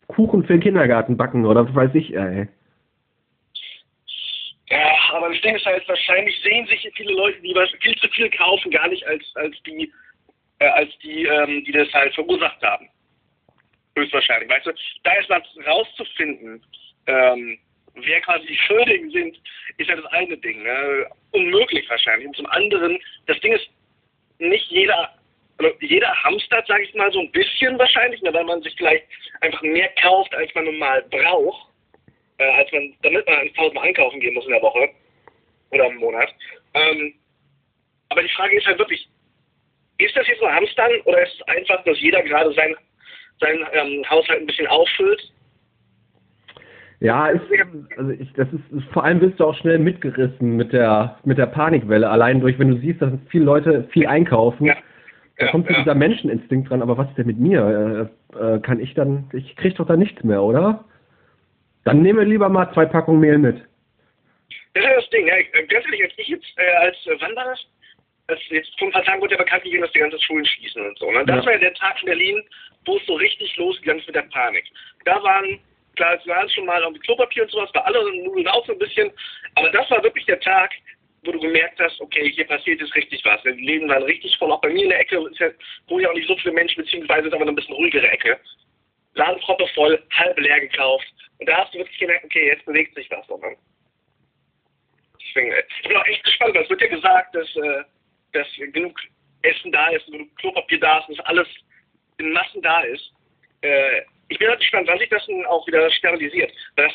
Kuchen 0.08 0.44
für 0.44 0.54
den 0.54 0.60
Kindergarten 0.60 1.16
backen 1.16 1.46
oder 1.46 1.66
was 1.66 1.74
weiß 1.74 1.94
ich, 1.94 2.14
ey. 2.14 2.48
Ja, 4.70 4.94
aber 5.12 5.30
das 5.30 5.40
Ding 5.42 5.54
ist 5.54 5.64
halt, 5.66 5.86
wahrscheinlich 5.88 6.40
sehen 6.42 6.66
sich 6.66 6.90
viele 6.94 7.12
Leute, 7.12 7.40
die 7.42 7.54
was 7.54 7.70
viel 7.80 7.96
zu 7.96 8.08
viel 8.08 8.30
kaufen, 8.30 8.70
gar 8.70 8.88
nicht 8.88 9.06
als, 9.06 9.24
als 9.36 9.56
die, 9.62 9.92
äh, 10.58 10.66
als 10.66 10.90
die, 10.98 11.24
ähm, 11.24 11.64
die 11.64 11.72
das 11.72 11.92
halt 11.92 12.14
verursacht 12.14 12.62
haben. 12.62 12.88
Höchstwahrscheinlich. 13.96 14.50
Weißt 14.50 14.66
du, 14.66 14.72
da 15.04 15.12
ist 15.12 15.30
was 15.30 15.42
rauszufinden, 15.66 16.64
ähm, 17.06 17.58
wer 17.94 18.20
quasi 18.20 18.46
die 18.46 18.56
Schuldigen 18.56 19.10
sind, 19.10 19.40
ist 19.78 19.88
ja 19.88 19.96
das 19.96 20.06
eine 20.06 20.36
Ding. 20.36 20.62
Ne? 20.62 21.06
Unmöglich 21.32 21.88
wahrscheinlich. 21.88 22.28
Und 22.28 22.36
zum 22.36 22.46
anderen, 22.46 22.98
das 23.26 23.38
Ding 23.40 23.52
ist, 23.52 23.68
nicht 24.38 24.68
jeder, 24.70 25.10
also 25.58 25.72
jeder 25.80 26.12
hamstert, 26.24 26.66
sage 26.66 26.82
ich 26.82 26.94
mal, 26.94 27.12
so 27.12 27.20
ein 27.20 27.30
bisschen 27.30 27.78
wahrscheinlich, 27.78 28.20
ne, 28.22 28.34
weil 28.34 28.44
man 28.44 28.62
sich 28.62 28.74
vielleicht 28.76 29.06
einfach 29.40 29.62
mehr 29.62 29.88
kauft, 30.00 30.34
als 30.34 30.52
man 30.54 30.64
normal 30.64 31.02
braucht 31.10 31.74
äh, 32.38 32.50
als 32.50 32.70
man, 32.72 32.94
damit 33.02 33.26
man 33.26 33.38
1000 33.38 33.74
Mal 33.74 33.82
einkaufen 33.82 34.20
gehen 34.20 34.34
muss 34.34 34.44
in 34.44 34.52
der 34.52 34.62
Woche 34.62 34.88
oder 35.70 35.86
im 35.86 35.96
Monat. 35.96 36.32
Ähm, 36.74 37.14
aber 38.08 38.22
die 38.22 38.30
Frage 38.30 38.56
ist 38.56 38.66
halt 38.66 38.78
wirklich, 38.78 39.08
ist 39.98 40.16
das 40.16 40.26
jetzt 40.26 40.40
so 40.40 40.50
Hamstern 40.50 40.92
oder 41.04 41.22
ist 41.22 41.34
es 41.34 41.48
einfach, 41.48 41.82
dass 41.84 42.00
jeder 42.00 42.22
gerade 42.22 42.52
sein, 42.54 42.74
sein 43.40 43.66
ähm, 43.72 44.08
Haushalt 44.08 44.40
ein 44.40 44.46
bisschen 44.46 44.66
auffüllt? 44.66 45.32
Ja, 47.00 47.28
ist, 47.28 47.42
also 47.96 48.10
ich, 48.12 48.32
das 48.34 48.48
ist, 48.52 48.72
ist, 48.78 48.88
vor 48.92 49.04
allem 49.04 49.20
bist 49.20 49.38
du 49.38 49.44
auch 49.44 49.56
schnell 49.56 49.78
mitgerissen 49.78 50.56
mit 50.56 50.72
der, 50.72 51.18
mit 51.24 51.38
der 51.38 51.46
Panikwelle. 51.46 52.08
Allein 52.08 52.40
durch, 52.40 52.58
wenn 52.58 52.70
du 52.70 52.78
siehst, 52.78 53.02
dass 53.02 53.12
viele 53.30 53.44
Leute 53.44 53.84
viel 53.90 54.06
einkaufen, 54.06 54.66
Ja. 54.66 54.76
da 55.38 55.46
Ja, 55.46 55.50
kommt 55.50 55.66
so 55.66 55.72
ja. 55.72 55.80
dieser 55.80 55.94
Menscheninstinkt 55.94 56.70
dran. 56.70 56.82
Aber 56.82 56.96
was 56.96 57.08
ist 57.08 57.18
denn 57.18 57.26
mit 57.26 57.38
mir? 57.38 58.08
Äh, 58.34 58.54
äh, 58.56 58.60
kann 58.60 58.80
ich 58.80 58.94
dann, 58.94 59.28
ich 59.32 59.54
krieg 59.56 59.74
doch 59.76 59.86
da 59.86 59.96
nichts 59.96 60.22
mehr, 60.24 60.42
oder? 60.42 60.84
Dann 61.84 62.00
nehme 62.00 62.24
lieber 62.24 62.48
mal 62.48 62.72
zwei 62.72 62.86
Packungen 62.86 63.20
Mehl 63.20 63.38
mit. 63.38 63.56
Das 64.74 64.82
ist 64.84 64.90
ja 64.90 64.96
das 64.96 65.10
Ding. 65.10 65.26
Ja, 65.26 65.34
äh, 65.36 65.66
ganz 65.66 65.84
ehrlich, 65.84 66.02
als 66.04 66.12
ich 66.16 66.28
jetzt, 66.28 66.46
äh, 66.56 66.86
als, 66.86 66.96
äh, 67.06 67.34
das? 67.34 67.66
Als 68.26 68.40
jetzt 68.48 68.78
vor 68.78 68.88
ein 68.88 68.92
paar 68.92 69.04
Tagen 69.04 69.20
wurde 69.20 69.34
ja 69.34 69.42
bekannt 69.42 69.64
gegeben, 69.64 69.82
dass 69.82 69.92
die 69.92 69.98
ganzen 69.98 70.18
Schulen 70.20 70.46
schließen 70.46 70.86
und 70.86 70.98
so. 70.98 71.10
Ne? 71.10 71.24
Das 71.26 71.44
war 71.44 71.52
ja 71.52 71.58
der 71.58 71.74
Tag 71.74 71.96
in 72.00 72.06
Berlin, 72.06 72.42
wo 72.86 72.96
es 72.96 73.04
so 73.06 73.14
richtig 73.14 73.54
losgegangen 73.58 74.00
ist 74.00 74.06
mit 74.06 74.16
der 74.16 74.22
Panik. 74.32 74.64
Da 75.04 75.22
waren, 75.22 75.58
klar, 75.94 76.18
es 76.18 76.26
waren 76.26 76.48
schon 76.48 76.66
mal 76.66 76.82
irgendwie 76.82 77.00
Klopapier 77.00 77.44
und 77.44 77.50
sowas, 77.50 77.70
bei 77.72 77.80
allen 77.80 78.24
Nudeln 78.24 78.48
auch 78.48 78.66
so 78.66 78.72
ein 78.72 78.78
bisschen. 78.78 79.10
Aber 79.54 79.70
das 79.70 79.90
war 79.90 80.02
wirklich 80.02 80.26
der 80.26 80.40
Tag, 80.40 80.72
wo 81.24 81.32
du 81.32 81.40
gemerkt 81.40 81.80
hast, 81.80 82.00
okay, 82.00 82.30
hier 82.32 82.46
passiert 82.46 82.80
jetzt 82.80 82.94
richtig 82.94 83.24
was. 83.24 83.42
Die 83.42 83.50
Läden 83.50 83.88
waren 83.88 84.02
richtig 84.02 84.36
voll. 84.38 84.52
Auch 84.52 84.60
bei 84.60 84.70
mir 84.70 84.84
in 84.84 84.90
der 84.90 85.00
Ecke, 85.00 85.18
wo 85.88 85.98
ja 85.98 86.10
auch 86.10 86.14
nicht 86.14 86.28
so 86.28 86.36
viele 86.36 86.54
Menschen, 86.54 86.82
beziehungsweise 86.82 87.28
ist 87.28 87.34
aber 87.34 87.42
eine 87.42 87.52
bisschen 87.52 87.74
ruhigere 87.74 88.08
Ecke. 88.08 88.38
Ladenproppe 89.14 89.66
voll, 89.74 90.02
halb 90.12 90.38
leer 90.38 90.60
gekauft. 90.60 91.06
Und 91.38 91.48
da 91.48 91.58
hast 91.58 91.74
du 91.74 91.78
wirklich 91.78 91.98
gemerkt, 91.98 92.24
okay, 92.24 92.48
jetzt 92.48 92.64
bewegt 92.64 92.94
sich 92.94 93.10
was. 93.10 93.28
Ne? 93.28 93.56
Deswegen, 95.20 95.52
äh, 95.52 95.62
ich 95.82 95.88
bin 95.88 95.96
auch 95.96 96.06
echt 96.06 96.24
gespannt, 96.24 96.54
weil 96.54 96.64
es 96.64 96.70
wird 96.70 96.80
ja 96.82 96.88
gesagt, 96.88 97.34
dass, 97.34 97.56
äh, 97.56 97.84
dass 98.32 98.46
genug 98.72 98.98
Essen 99.42 99.72
da 99.72 99.88
ist, 99.88 100.06
genug 100.06 100.34
Klopapier 100.36 100.80
da 100.80 100.98
ist, 100.98 101.10
dass 101.10 101.26
alles 101.26 101.48
in 102.18 102.32
Massen 102.32 102.62
da 102.62 102.80
ist. 102.82 103.12
Ich 104.28 104.38
bin 104.38 104.48
halt 104.48 104.60
gespannt, 104.60 104.88
wann 104.88 104.98
sich 104.98 105.08
das 105.10 105.26
dann 105.26 105.44
auch 105.46 105.66
wieder 105.66 105.90
sterilisiert. 105.90 106.52
Das 106.76 106.92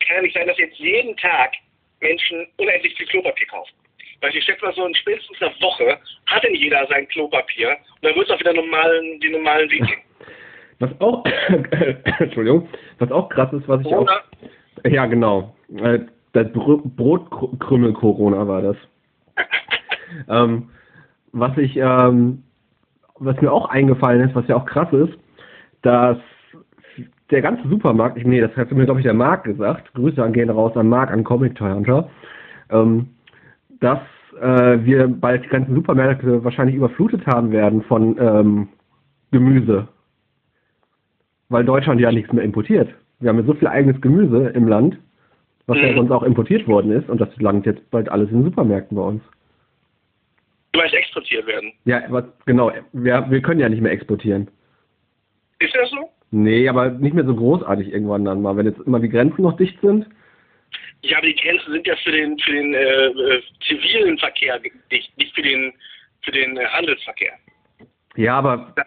kann 0.00 0.16
ja 0.16 0.22
nicht 0.22 0.34
sein, 0.34 0.46
dass 0.46 0.58
jetzt 0.58 0.76
jeden 0.76 1.16
Tag 1.16 1.52
Menschen 2.00 2.46
unendlich 2.58 2.94
viel 2.96 3.06
Klopapier 3.06 3.46
kaufen. 3.46 3.74
Weil 4.20 4.34
ich 4.34 4.44
schätze 4.44 4.64
mal 4.64 4.74
so 4.74 4.86
in 4.86 4.94
spätestens 4.94 5.40
einer 5.40 5.52
Woche 5.60 5.98
hat 6.26 6.42
denn 6.44 6.54
jeder 6.54 6.86
sein 6.88 7.06
Klopapier 7.08 7.70
und 7.70 8.04
dann 8.04 8.14
wird 8.14 8.28
es 8.28 8.34
auch 8.34 8.40
wieder 8.40 8.52
normalen, 8.52 9.20
die 9.20 9.30
normalen 9.30 9.70
Weg 9.70 9.86
gehen. 9.86 10.00
Was 10.80 10.90
auch, 11.00 11.24
Entschuldigung, 12.18 12.68
was 12.98 13.10
auch 13.12 13.28
krass 13.28 13.52
ist, 13.52 13.66
was 13.68 13.80
ich 13.82 13.86
Corona. 13.86 14.10
auch, 14.10 14.90
ja 14.90 15.06
genau, 15.06 15.54
äh, 15.76 16.00
das 16.32 16.52
Br 16.52 16.78
Brotkrümmel-Corona 16.84 18.46
war 18.48 18.60
das. 18.60 18.76
ähm, 20.28 20.70
was 21.30 21.56
ich, 21.58 21.76
ähm, 21.76 22.42
was 23.20 23.40
mir 23.40 23.52
auch 23.52 23.68
eingefallen 23.68 24.28
ist, 24.28 24.34
was 24.34 24.48
ja 24.48 24.56
auch 24.56 24.66
krass 24.66 24.92
ist, 24.92 25.16
dass 25.82 26.18
der 27.34 27.42
ganze 27.42 27.68
Supermarkt, 27.68 28.16
ich, 28.16 28.24
nee, 28.24 28.40
das 28.40 28.56
hat 28.56 28.70
mir, 28.70 28.84
glaube 28.84 29.00
ich, 29.00 29.04
der 29.04 29.12
Marc 29.12 29.44
gesagt, 29.44 29.92
Grüße 29.94 30.22
an 30.22 30.32
gehen 30.32 30.50
raus 30.50 30.76
an 30.76 30.88
Marc, 30.88 31.10
an 31.10 31.24
Comic 31.24 31.56
Toy 31.56 31.72
Hunter, 31.72 32.08
ähm, 32.70 33.08
dass 33.80 33.98
äh, 34.40 34.78
wir 34.84 35.08
bald 35.08 35.44
die 35.44 35.48
ganzen 35.48 35.74
Supermärkte 35.74 36.44
wahrscheinlich 36.44 36.76
überflutet 36.76 37.26
haben 37.26 37.50
werden 37.50 37.82
von 37.82 38.16
ähm, 38.18 38.68
Gemüse. 39.32 39.88
Weil 41.48 41.64
Deutschland 41.64 42.00
ja 42.00 42.12
nichts 42.12 42.32
mehr 42.32 42.44
importiert. 42.44 42.88
Wir 43.18 43.30
haben 43.30 43.38
ja 43.38 43.44
so 43.44 43.54
viel 43.54 43.68
eigenes 43.68 44.00
Gemüse 44.00 44.48
im 44.50 44.68
Land, 44.68 44.96
was 45.66 45.78
ja 45.78 45.90
Mhm. 45.90 45.96
sonst 45.96 46.10
auch 46.12 46.22
importiert 46.22 46.68
worden 46.68 46.92
ist, 46.92 47.08
und 47.08 47.20
das 47.20 47.28
langt 47.38 47.66
jetzt 47.66 47.90
bald 47.90 48.08
alles 48.08 48.30
in 48.30 48.38
den 48.38 48.44
Supermärkten 48.44 48.96
bei 48.96 49.02
uns. 49.02 49.22
Meinst 50.76 50.94
exportiert 50.94 51.46
werden. 51.46 51.72
Ja, 51.84 52.02
was, 52.08 52.24
genau, 52.46 52.70
wir, 52.92 53.26
wir 53.28 53.42
können 53.42 53.60
ja 53.60 53.68
nicht 53.68 53.82
mehr 53.82 53.92
exportieren. 53.92 54.48
Ist 55.58 55.74
das 55.74 55.90
so? 55.90 56.10
Nee, 56.34 56.68
aber 56.68 56.90
nicht 56.90 57.14
mehr 57.14 57.24
so 57.24 57.36
großartig 57.36 57.92
irgendwann 57.92 58.24
dann 58.24 58.42
mal, 58.42 58.56
wenn 58.56 58.66
jetzt 58.66 58.80
immer 58.80 58.98
die 58.98 59.08
Grenzen 59.08 59.42
noch 59.42 59.56
dicht 59.56 59.80
sind. 59.80 60.04
Ja, 61.02 61.18
aber 61.18 61.28
die 61.28 61.36
Grenzen 61.36 61.72
sind 61.72 61.86
ja 61.86 61.94
für 61.94 62.10
den 62.10 62.36
für 62.40 62.50
den 62.50 62.74
äh, 62.74 63.06
äh, 63.06 63.42
zivilen 63.64 64.18
Verkehr 64.18 64.58
dicht, 64.90 65.16
nicht 65.16 65.32
für 65.32 65.42
den 65.42 65.72
für 66.22 66.32
den 66.32 66.56
äh, 66.56 66.64
Handelsverkehr. 66.64 67.34
Ja, 68.16 68.38
aber 68.38 68.74
Das 68.74 68.86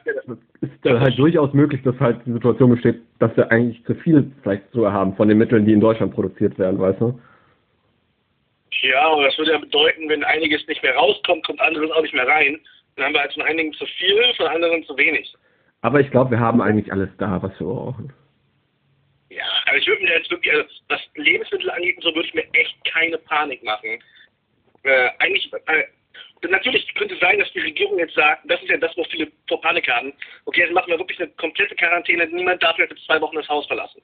ist 0.60 0.86
äh, 0.86 1.00
halt 1.00 1.18
durchaus 1.18 1.54
möglich, 1.54 1.80
dass 1.84 1.98
halt 2.02 2.20
die 2.26 2.34
Situation 2.34 2.72
besteht, 2.72 3.00
dass 3.20 3.36
wir 3.38 3.50
eigentlich 3.50 3.82
zu 3.86 3.96
viel 3.96 4.30
vielleicht 4.44 4.70
sogar 4.74 4.92
haben 4.92 5.16
von 5.16 5.30
den 5.30 5.38
Mitteln, 5.38 5.66
die 5.66 5.72
in 5.72 5.80
Deutschland 5.80 6.14
produziert 6.14 6.60
werden, 6.60 6.78
weißt 6.78 7.00
du? 7.00 7.18
Ja, 8.82 9.08
aber 9.08 9.24
das 9.24 9.38
würde 9.38 9.54
ja 9.54 9.58
bedeuten, 9.58 10.10
wenn 10.10 10.26
einiges 10.26 10.68
nicht 10.68 10.84
mehr 10.84 10.96
rauskommt, 10.96 11.46
kommt 11.46 11.62
anderes 11.62 11.92
auch 11.92 12.02
nicht 12.02 12.14
mehr 12.14 12.28
rein. 12.28 12.60
Dann 12.98 13.06
haben 13.06 13.14
wir 13.14 13.22
halt 13.22 13.34
von 13.34 13.44
einigen 13.44 13.72
zu 13.72 13.86
viel, 13.86 14.22
von 14.36 14.48
anderen 14.48 14.84
zu 14.84 14.98
wenig. 14.98 15.34
Aber 15.82 16.00
ich 16.00 16.10
glaube, 16.12 16.32
wir 16.32 16.40
haben 16.40 16.62
eigentlich 16.62 16.92
alles 16.92 17.10
da, 17.18 17.42
was 17.42 17.58
wir 17.60 17.68
brauchen. 17.68 18.14
Ja, 19.30 19.46
aber 19.68 19.78
ich 19.78 19.88
würde 19.88 20.04
mir 20.04 20.18
jetzt 20.18 20.32
wirklich, 20.32 20.54
also 20.54 20.68
was 20.90 21.02
Lebensmittel 21.16 21.70
angeht, 21.70 21.98
so 22.02 22.14
würde 22.14 22.28
ich 22.28 22.34
mir 22.34 22.46
echt 22.54 22.76
keine 22.86 23.18
Panik 23.18 23.64
machen. 23.64 24.00
Äh, 24.84 25.10
eigentlich, 25.20 25.52
äh, 25.54 25.84
natürlich 26.50 26.94
könnte 26.96 27.14
es 27.16 27.20
sein, 27.20 27.40
dass 27.40 27.52
die 27.54 27.60
Regierung 27.60 27.98
jetzt 28.00 28.14
sagt, 28.16 28.42
das 28.50 28.62
ist 28.62 28.70
ja 28.70 28.78
das, 28.78 28.96
wo 28.98 29.04
viele 29.06 29.28
vor 29.48 29.62
Panik 29.62 29.88
haben, 29.90 30.14
okay, 30.46 30.62
jetzt 30.62 30.74
machen 30.74 30.90
wir 30.92 31.00
wirklich 31.00 31.20
eine 31.20 31.30
komplette 31.32 31.76
Quarantäne, 31.76 32.28
niemand 32.28 32.62
darf 32.62 32.76
für 32.76 32.88
zwei 33.06 33.20
Wochen 33.22 33.36
das 33.36 33.48
Haus 33.50 33.66
verlassen. 33.68 34.02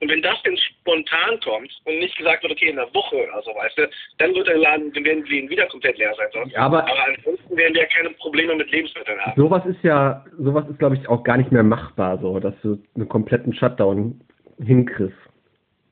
Und 0.00 0.08
wenn 0.10 0.22
das 0.22 0.42
denn 0.42 0.56
spontan 0.56 1.38
kommt 1.44 1.70
und 1.84 1.98
nicht 1.98 2.16
gesagt 2.16 2.42
wird, 2.42 2.52
okay, 2.52 2.68
in 2.70 2.78
einer 2.78 2.92
Woche 2.94 3.16
oder 3.16 3.42
so, 3.42 3.50
weißt 3.54 3.76
du, 3.78 3.90
dann 4.18 4.34
wird 4.34 4.48
der 4.48 4.56
Laden, 4.56 4.90
dann 4.94 5.04
werden 5.04 5.24
die 5.24 5.30
Läden 5.32 5.50
wieder 5.50 5.66
komplett 5.66 5.98
leer 5.98 6.14
sein 6.16 6.28
sonst. 6.32 6.52
Ja, 6.52 6.60
aber- 6.62 6.82
aber 6.84 7.04
ansonsten 7.06 7.56
werden 7.56 7.74
wir 7.74 7.82
ja 7.82 7.88
keine 7.88 8.10
Probleme 8.10 8.54
mit 8.54 8.70
Lebensmitteln 8.70 9.20
haben. 9.20 9.38
Sowas 9.40 9.64
ist 9.66 9.82
ja, 9.82 10.24
sowas 10.38 10.64
ist, 10.70 10.78
glaube 10.78 10.96
ich, 10.96 11.06
auch 11.08 11.22
gar 11.22 11.36
nicht 11.36 11.52
mehr 11.52 11.62
machbar, 11.62 12.18
so, 12.18 12.40
dass 12.40 12.54
du 12.62 12.82
einen 12.96 13.08
kompletten 13.10 13.52
Shutdown 13.54 14.18
hinkriegst. 14.64 15.16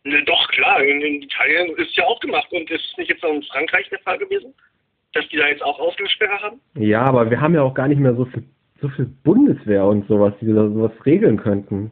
Ne, 0.05 0.23
doch, 0.25 0.49
klar, 0.53 0.83
in, 0.83 1.03
in 1.03 1.23
Italien 1.23 1.77
ist 1.77 1.95
ja 1.97 2.05
auch 2.05 2.19
gemacht 2.21 2.51
und 2.51 2.71
ist 2.71 2.97
nicht 2.97 3.11
jetzt 3.11 3.23
auch 3.25 3.35
in 3.35 3.43
Frankreich 3.43 3.91
der 3.91 3.99
Fall 3.99 4.17
gewesen, 4.17 4.55
dass 5.15 5.27
die 5.29 5.37
da 5.37 5.49
jetzt 5.49 5.63
auch 5.63 5.79
Ausgangssperre 5.79 6.39
haben? 6.41 6.61
Ja, 6.75 7.03
aber 7.03 7.31
wir 7.31 7.41
haben 7.41 7.55
ja 7.55 7.63
auch 7.63 7.75
gar 7.75 7.89
nicht 7.89 7.99
mehr 8.01 8.15
so 8.15 8.25
viel, 8.27 8.45
so 8.81 8.89
viel 8.91 9.07
Bundeswehr 9.25 9.85
und 9.85 10.07
sowas, 10.09 10.35
die 10.41 10.47
da 10.47 10.69
sowas 10.69 10.93
regeln 11.07 11.37
könnten. 11.39 11.91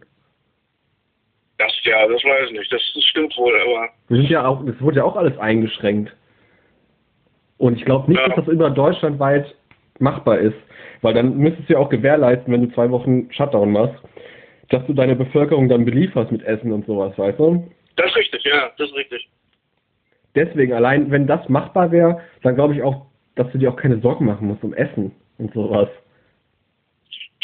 Das, 1.58 1.72
ja, 1.84 2.06
das 2.06 2.22
weiß 2.22 2.46
ich 2.50 2.58
nicht, 2.58 2.72
das, 2.72 2.82
das 2.94 3.04
stimmt 3.04 3.36
wohl, 3.38 3.52
aber 3.60 3.88
Wir 4.08 4.18
sind 4.18 4.30
ja 4.30 4.46
auch, 4.46 4.64
das 4.64 4.78
wurde 4.80 4.98
ja 4.98 5.04
auch 5.04 5.16
alles 5.16 5.36
eingeschränkt. 5.38 6.14
Und 7.58 7.78
ich 7.78 7.84
glaube 7.86 8.10
nicht, 8.10 8.20
Ja. 8.20 8.28
dass 8.28 8.44
das 8.44 8.48
immer 8.48 8.70
deutschlandweit 8.70 9.54
machbar 9.98 10.38
ist. 10.38 10.56
Weil 11.00 11.14
dann 11.14 11.36
müsstest 11.38 11.68
du 11.68 11.74
ja 11.74 11.78
auch 11.78 11.88
gewährleisten, 11.88 12.52
wenn 12.52 12.68
du 12.68 12.74
zwei 12.74 12.90
Wochen 12.90 13.30
Shutdown 13.32 13.72
machst, 13.72 13.96
dass 14.68 14.84
du 14.86 14.92
deine 14.92 15.16
Bevölkerung 15.16 15.68
dann 15.68 15.84
belieferst 15.84 16.30
mit 16.32 16.42
Essen 16.42 16.72
und 16.72 16.84
sowas, 16.86 17.16
weißt 17.16 17.38
du? 17.38 17.66
das 17.96 18.10
ist 18.10 18.16
richtig, 18.16 18.44
ja, 18.44 18.70
das 18.76 18.90
ist 18.90 18.96
richtig. 18.96 19.28
Deswegen, 20.36 20.74
allein 20.74 21.10
wenn 21.10 21.26
das 21.26 21.48
machbar 21.48 21.90
wäre, 21.90 22.22
dann 22.42 22.54
glaube 22.54 22.74
ich 22.74 22.82
auch, 22.82 23.06
dass 23.34 23.50
du 23.52 23.58
dir 23.58 23.70
auch 23.70 23.76
keine 23.76 23.98
Sorgen 24.00 24.26
machen 24.26 24.46
musst 24.46 24.62
um 24.62 24.74
Essen 24.74 25.12
und 25.38 25.52
sowas. 25.54 25.88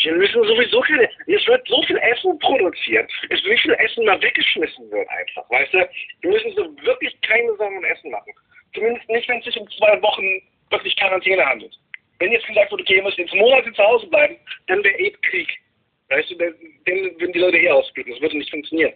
Wir 0.02 0.14
müssen 0.14 0.42
sowieso 0.44 0.80
keine, 0.80 1.08
es 1.26 1.46
wird 1.46 1.66
so 1.68 1.82
viel 1.84 1.96
Essen 1.96 2.38
produziert, 2.38 3.10
es 3.30 3.42
wird 3.44 3.54
wie 3.54 3.58
viel 3.58 3.74
Essen 3.74 4.04
mal 4.04 4.20
weggeschmissen 4.20 4.90
wird 4.90 5.08
einfach, 5.08 5.48
weißt 5.50 5.72
du? 5.74 5.88
Wir 6.20 6.30
müssen 6.30 6.52
so 6.56 6.84
wirklich 6.84 7.18
keine 7.22 7.54
Sorgen 7.56 7.78
um 7.78 7.84
Essen 7.84 8.10
machen. 8.10 8.32
Zumindest 8.74 9.08
nicht, 9.08 9.28
wenn 9.28 9.38
es 9.38 9.44
sich 9.44 9.58
um 9.58 9.68
zwei 9.70 10.00
Wochen 10.02 10.42
wirklich 10.70 10.96
Quarantäne 10.96 11.44
handelt. 11.44 11.74
Wenn 12.18 12.32
jetzt 12.32 12.46
gesagt 12.46 12.70
wird, 12.70 12.80
okay, 12.80 12.96
ihr 12.96 13.02
müsst 13.02 13.18
jetzt 13.18 13.34
Monate 13.34 13.72
zu 13.72 13.82
Hause 13.82 14.06
bleiben, 14.08 14.36
dann 14.66 14.82
wäre 14.84 14.98
eh 14.98 15.10
Krieg. 15.22 15.48
Weißt 16.10 16.30
du, 16.30 16.34
dann, 16.36 16.54
dann 16.86 16.96
würden 17.20 17.32
die 17.32 17.38
Leute 17.38 17.58
eh 17.58 17.70
ausbluten, 17.70 18.12
das 18.12 18.20
würde 18.20 18.38
nicht 18.38 18.50
funktionieren. 18.50 18.92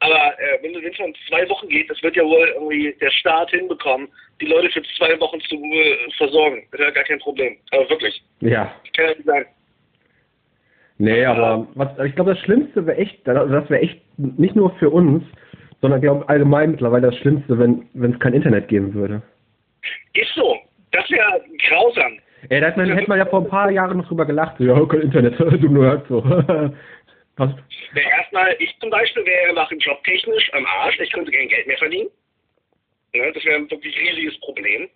Aber 0.00 0.34
äh, 0.38 0.62
wenn 0.62 0.74
es 0.74 1.00
um 1.00 1.14
zwei 1.28 1.48
Wochen 1.48 1.68
geht, 1.68 1.88
das 1.88 2.02
wird 2.02 2.16
ja 2.16 2.24
wohl 2.24 2.48
irgendwie 2.54 2.94
der 3.00 3.10
Staat 3.10 3.50
hinbekommen, 3.50 4.08
die 4.40 4.46
Leute 4.46 4.68
für 4.70 4.82
zwei 4.96 5.18
Wochen 5.20 5.40
zu 5.40 5.54
äh, 5.56 5.96
versorgen. 6.18 6.62
Das 6.70 6.80
ist 6.80 6.86
ja 6.86 6.92
gar 6.92 7.04
kein 7.04 7.18
Problem. 7.18 7.56
Aber 7.72 7.88
wirklich, 7.88 8.22
Ja. 8.40 8.72
kann 8.94 9.06
ja 9.06 9.14
nicht 9.14 9.24
sein. 9.24 9.46
Nee, 10.98 11.24
aber 11.24 11.66
was, 11.74 11.88
ich 12.06 12.14
glaube, 12.14 12.34
das 12.34 12.42
Schlimmste 12.42 12.86
wäre 12.86 12.96
echt, 12.98 13.26
das 13.26 13.68
wäre 13.70 13.80
echt 13.80 14.00
nicht 14.16 14.56
nur 14.56 14.74
für 14.76 14.88
uns, 14.90 15.22
sondern 15.80 16.00
ich 16.00 16.04
glaube 16.04 16.28
allgemein 16.28 16.70
mittlerweile 16.70 17.08
das 17.08 17.16
Schlimmste, 17.16 17.58
wenn 17.58 17.86
wenn 17.92 18.14
es 18.14 18.18
kein 18.20 18.32
Internet 18.32 18.68
geben 18.68 18.94
würde. 18.94 19.22
Ist 20.14 20.34
so. 20.34 20.56
Das 20.92 21.10
wäre 21.10 21.42
grausam. 21.68 22.18
Ey, 22.48 22.60
da 22.60 22.68
hätte 22.68 23.08
man, 23.08 23.18
ja 23.18 23.26
vor 23.26 23.40
ein 23.42 23.48
paar 23.48 23.70
Jahren 23.70 23.98
noch 23.98 24.08
drüber 24.08 24.24
gelacht. 24.24 24.58
Ja, 24.60 24.84
kein 24.86 25.02
Internet, 25.02 25.38
du 25.38 25.68
nur 25.68 26.02
so. 26.08 26.22
Was? 27.36 27.50
Ja, 27.94 28.02
erstmal, 28.18 28.56
ich 28.58 28.74
zum 28.80 28.90
Beispiel 28.90 29.24
wäre 29.26 29.52
nach 29.52 29.68
dem 29.68 29.78
Job 29.78 30.02
technisch 30.04 30.50
am 30.54 30.64
Arsch. 30.66 30.98
Ich 31.00 31.10
könnte 31.12 31.30
kein 31.30 31.48
Geld 31.48 31.66
mehr 31.66 31.78
verdienen. 31.78 32.08
Ne, 33.14 33.32
das 33.32 33.44
wäre 33.44 33.56
ein 33.56 33.70
wirklich 33.70 33.98
riesiges 33.98 34.38
Problem. 34.40 34.88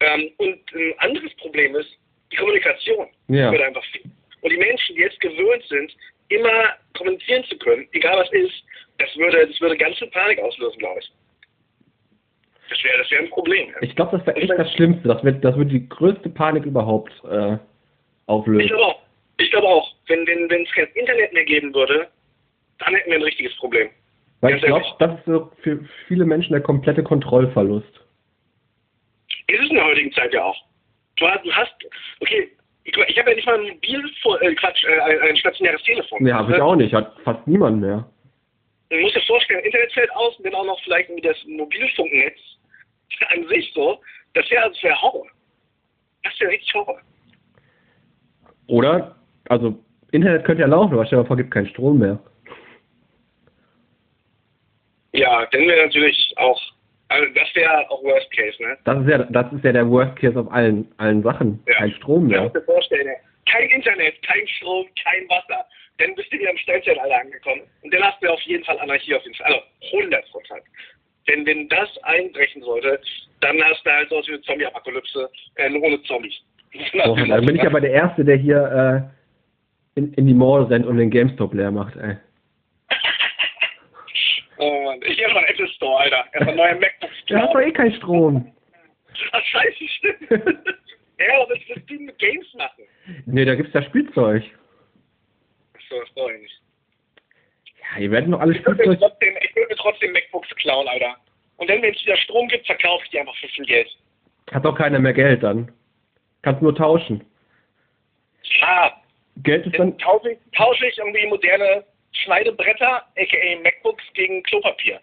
Ähm, 0.00 0.30
und 0.38 0.58
ein 0.74 0.94
anderes 0.98 1.34
Problem 1.36 1.74
ist 1.76 1.90
die 2.32 2.36
Kommunikation. 2.36 3.08
Ja. 3.28 3.52
Wird 3.52 3.62
einfach 3.62 3.84
viel. 3.92 4.02
Und 4.40 4.50
die 4.50 4.56
Menschen, 4.56 4.96
die 4.96 5.02
jetzt 5.02 5.20
gewöhnt 5.20 5.64
sind, 5.68 5.94
immer 6.28 6.70
kommunizieren 6.96 7.44
zu 7.44 7.56
können, 7.58 7.86
egal 7.92 8.18
was 8.18 8.32
ist, 8.32 8.64
das 8.98 9.14
würde, 9.16 9.46
das 9.46 9.60
würde 9.60 9.76
ganz 9.76 9.96
viel 9.98 10.08
Panik 10.08 10.38
auslösen, 10.40 10.78
glaube 10.78 11.00
ich. 11.00 11.12
Das 12.68 12.82
wäre 12.84 12.98
das 12.98 13.10
wäre 13.10 13.22
ein 13.24 13.30
Problem. 13.30 13.68
ja. 13.68 13.82
Ich 13.82 13.94
glaube, 13.94 14.16
das 14.16 14.26
wäre 14.26 14.36
echt 14.36 14.50
das 14.50 14.72
Schlimmste. 14.72 15.08
Das 15.08 15.22
wird, 15.22 15.44
das 15.44 15.56
wird 15.56 15.70
die 15.70 15.88
größte 15.88 16.30
Panik 16.30 16.64
überhaupt 16.64 17.12
äh, 17.30 17.54
Ich 17.54 17.58
auflösen. 18.26 18.66
glaube 18.68 18.84
auch. 18.86 19.01
Ich 19.42 19.50
glaube 19.50 19.66
auch. 19.66 19.94
Wenn 20.06 20.26
wenn 20.26 20.48
wenn 20.50 20.62
es 20.62 20.72
kein 20.72 20.86
Internet 20.94 21.32
mehr 21.32 21.44
geben 21.44 21.74
würde, 21.74 22.08
dann 22.78 22.94
hätten 22.94 23.10
wir 23.10 23.18
ein 23.18 23.22
richtiges 23.22 23.54
Problem. 23.56 23.88
Weil 24.40 24.56
ich 24.56 24.62
glaube, 24.62 24.84
das 24.98 25.18
ist 25.18 25.24
so 25.26 25.50
für 25.62 25.84
viele 26.08 26.24
Menschen 26.24 26.52
der 26.52 26.62
komplette 26.62 27.02
Kontrollverlust. 27.02 28.00
Ist 29.46 29.60
es 29.60 29.70
in 29.70 29.76
der 29.76 29.84
heutigen 29.84 30.12
Zeit 30.12 30.32
ja 30.34 30.44
auch. 30.44 30.56
Du 31.16 31.26
hast, 31.26 31.74
okay, 32.20 32.50
ich, 32.84 32.96
ich 32.96 33.18
habe 33.18 33.30
ja 33.30 33.36
nicht 33.36 33.46
mal 33.46 33.58
ein 33.58 33.68
Mobil, 33.68 34.10
äh, 34.40 34.54
Quatsch, 34.54 34.84
äh, 34.84 35.00
ein, 35.00 35.20
ein 35.20 35.36
stationäres 35.36 35.82
Telefon. 35.82 36.22
Nee, 36.22 36.32
habe 36.32 36.54
ich 36.54 36.60
auch 36.60 36.74
nicht. 36.74 36.92
Hat 36.92 37.14
fast 37.22 37.46
niemand 37.46 37.80
mehr. 37.80 38.08
Du 38.90 38.96
musst 38.98 39.14
dir 39.14 39.22
vorstellen, 39.22 39.64
Internet 39.64 39.92
fällt 39.92 40.10
aus 40.16 40.36
und 40.36 40.46
dann 40.46 40.54
auch 40.54 40.66
noch 40.66 40.80
vielleicht 40.82 41.10
das 41.24 41.36
Mobilfunknetz 41.46 42.38
an 43.28 43.46
sich 43.48 43.72
so. 43.74 44.00
Das 44.34 44.50
wäre 44.50 44.68
das 44.68 44.82
wär 44.82 45.00
Horror. 45.00 45.26
Das 46.24 46.38
wäre 46.40 46.50
richtig 46.50 46.74
Horror. 46.74 47.00
Oder, 48.66 49.16
also, 49.48 49.78
Internet 50.12 50.44
könnte 50.44 50.62
ja 50.62 50.68
laufen, 50.68 50.94
aber 50.94 51.06
stell 51.06 51.20
dir 51.20 51.26
vor, 51.26 51.36
gibt 51.36 51.50
keinen 51.50 51.68
Strom 51.68 51.98
mehr. 51.98 52.18
Ja, 55.12 55.46
dann 55.52 55.62
wäre 55.62 55.86
natürlich 55.86 56.34
auch, 56.36 56.60
also 57.08 57.26
das 57.34 57.54
wäre 57.54 57.90
auch 57.90 58.02
Worst 58.02 58.30
Case, 58.32 58.62
ne? 58.62 58.78
Das 58.84 58.98
ist 59.02 59.08
ja, 59.08 59.18
das 59.18 59.52
ist 59.52 59.64
ja 59.64 59.72
der 59.72 59.88
Worst 59.88 60.16
Case 60.16 60.38
auf 60.38 60.50
allen, 60.50 60.90
allen 60.96 61.22
Sachen. 61.22 61.62
Ja. 61.66 61.74
Kein 61.74 61.92
Strom 61.92 62.28
mehr. 62.28 62.42
musst 62.42 62.56
dir 62.56 62.62
vorstellen, 62.62 63.08
kein 63.50 63.68
Internet, 63.70 64.22
kein 64.22 64.46
Strom, 64.48 64.86
kein 65.02 65.28
Wasser. 65.28 65.66
Dann 65.98 66.14
bist 66.14 66.32
du 66.32 66.38
wieder 66.38 66.50
im 66.50 66.56
Steinzeitalter 66.56 67.20
angekommen. 67.20 67.62
Und 67.82 67.92
dann 67.92 68.02
hast 68.02 68.22
du 68.22 68.28
auf 68.28 68.40
jeden 68.42 68.64
Fall 68.64 68.78
Anarchie 68.80 69.14
auf 69.14 69.22
jeden 69.22 69.34
Fall. 69.34 69.46
Also 69.46 69.60
100 69.98 70.30
Prozent. 70.30 70.62
Denn 71.28 71.46
wenn 71.46 71.68
das 71.68 71.88
einbrechen 72.02 72.62
sollte, 72.62 73.00
dann 73.40 73.62
hast 73.62 73.84
du 73.84 73.90
halt 73.90 74.08
so 74.08 74.16
wie 74.26 74.32
eine 74.32 74.40
Zombie-Apokalypse, 74.42 75.30
äh, 75.56 75.68
nur 75.68 75.82
ohne 75.82 76.02
Zombies. 76.02 76.34
Oh, 77.04 77.14
dann 77.14 77.44
bin 77.44 77.56
ich 77.56 77.66
aber 77.66 77.80
der 77.80 77.92
Erste, 77.92 78.24
der 78.24 78.36
hier 78.36 79.04
äh, 79.04 79.21
in, 79.94 80.12
in 80.14 80.26
die 80.26 80.34
Mall 80.34 80.64
rennt 80.64 80.86
und 80.86 80.96
den 80.96 81.10
GameStop 81.10 81.54
leer 81.54 81.70
macht, 81.70 81.96
ey. 81.96 82.16
oh 84.58 84.84
Mann, 84.84 85.00
ich 85.04 85.16
gehe 85.16 85.28
mal 85.28 85.40
in 85.42 85.48
Apple 85.48 85.68
Store, 85.68 86.00
Alter. 86.00 86.24
Erstmal 86.32 86.56
neue 86.56 86.74
MacBooks. 86.76 87.24
Der 87.28 87.42
hat 87.42 87.54
doch 87.54 87.60
eh 87.60 87.72
keinen 87.72 87.94
Strom. 87.94 88.52
Ach, 89.32 89.44
scheiße, 89.44 89.88
stimmt. 89.98 90.20
ja, 90.30 91.34
aber 91.36 91.50
was 91.54 91.58
willst 91.68 91.90
du 91.90 91.94
mit 92.00 92.18
Games 92.18 92.54
machen? 92.54 92.84
Nee, 93.26 93.44
da 93.44 93.54
gibt's 93.54 93.74
ja 93.74 93.82
Spielzeug. 93.82 94.42
Achso, 95.74 96.00
das 96.00 96.10
brauche 96.14 96.32
ich 96.34 96.40
nicht. 96.42 96.60
Ja, 97.94 98.00
ihr 98.00 98.10
werdet 98.10 98.30
noch 98.30 98.40
alle 98.40 98.52
Ich 98.56 98.64
würde 98.66 98.78
mir, 98.78 98.94
Spielzeug... 98.94 99.10
trotzdem- 99.10 99.36
ich 99.42 99.56
würd 99.56 99.68
mir 99.68 99.76
trotzdem 99.76 100.12
MacBooks 100.12 100.48
klauen, 100.56 100.88
Alter. 100.88 101.16
Und 101.58 101.68
dann, 101.70 101.82
wenn 101.82 101.94
es 101.94 102.02
wieder 102.02 102.16
Strom 102.16 102.48
gibt, 102.48 102.66
verkaufe 102.66 103.04
ich 103.04 103.10
die 103.10 103.20
einfach 103.20 103.36
für 103.36 103.48
viel 103.48 103.66
Geld. 103.66 103.88
Hat 104.50 104.64
doch 104.64 104.74
keiner 104.76 104.98
mehr 104.98 105.12
Geld 105.12 105.42
dann. 105.42 105.70
Kannst 106.42 106.62
nur 106.62 106.74
tauschen. 106.74 107.24
Ja, 108.60 108.92
Geld 109.42 109.66
ist 109.66 109.78
dann 109.78 109.96
tausche 109.98 110.30
ich, 110.30 110.38
tausche 110.56 110.86
ich 110.86 110.98
irgendwie 110.98 111.26
moderne 111.26 111.84
Schneidebretter, 112.12 113.02
aka 113.16 113.60
MacBooks, 113.62 114.04
gegen 114.14 114.42
Klopapier. 114.42 115.00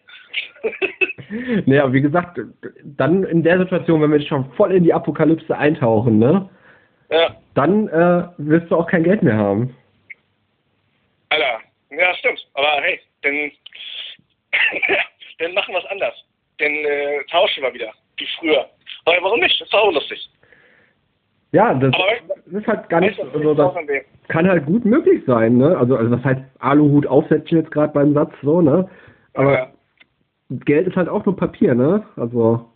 Aber 1.81 1.93
wie 1.93 2.01
gesagt, 2.01 2.39
dann 2.83 3.23
in 3.23 3.43
der 3.43 3.59
Situation, 3.59 4.01
wenn 4.01 4.11
wir 4.11 4.21
schon 4.21 4.51
voll 4.53 4.73
in 4.73 4.83
die 4.83 4.93
Apokalypse 4.93 5.57
eintauchen, 5.57 6.19
ne? 6.19 6.49
ja, 7.09 7.35
Dann 7.55 7.87
äh, 7.87 8.27
wirst 8.37 8.69
du 8.69 8.77
auch 8.77 8.87
kein 8.87 9.03
Geld 9.03 9.23
mehr 9.23 9.35
haben. 9.35 9.75
Alter. 11.29 11.59
Ja, 11.91 12.13
stimmt. 12.15 12.47
Aber 12.53 12.81
hey, 12.81 12.99
dann, 13.23 13.51
dann 15.39 15.53
machen 15.53 15.73
wir 15.73 15.79
es 15.79 15.89
anders. 15.89 16.13
Dann 16.59 16.71
äh, 16.71 17.23
tauschen 17.31 17.63
wir 17.63 17.73
wieder, 17.73 17.91
wie 18.17 18.27
früher. 18.37 18.69
Aber 19.05 19.17
warum 19.21 19.39
nicht? 19.39 19.59
Das 19.59 19.67
ist 19.67 19.73
auch 19.73 19.91
lustig. 19.91 20.29
Ja, 21.51 21.73
das 21.73 21.91
weißt 21.91 22.23
ist 22.51 22.67
halt 22.67 22.89
gar 22.89 23.01
nicht 23.01 23.17
was 23.17 23.31
so, 23.33 23.51
ich 23.51 23.57
das 23.57 24.27
kann 24.27 24.47
halt 24.47 24.65
gut 24.65 24.85
möglich 24.85 25.23
sein, 25.25 25.57
ne? 25.57 25.75
Also, 25.77 25.95
also 25.95 26.15
das 26.15 26.23
heißt 26.23 26.41
Aluhut 26.59 27.07
aufsetzen 27.07 27.57
jetzt 27.57 27.71
gerade 27.71 27.93
beim 27.93 28.13
Satz 28.13 28.31
so, 28.41 28.61
ne? 28.61 28.89
Aber 29.33 29.53
Ja. 29.53 29.71
Geld 30.65 30.87
ist 30.87 30.95
halt 30.95 31.09
auch 31.09 31.25
nur 31.25 31.35
Papier, 31.35 31.75
ne? 31.75 32.03
Also, 32.15 32.67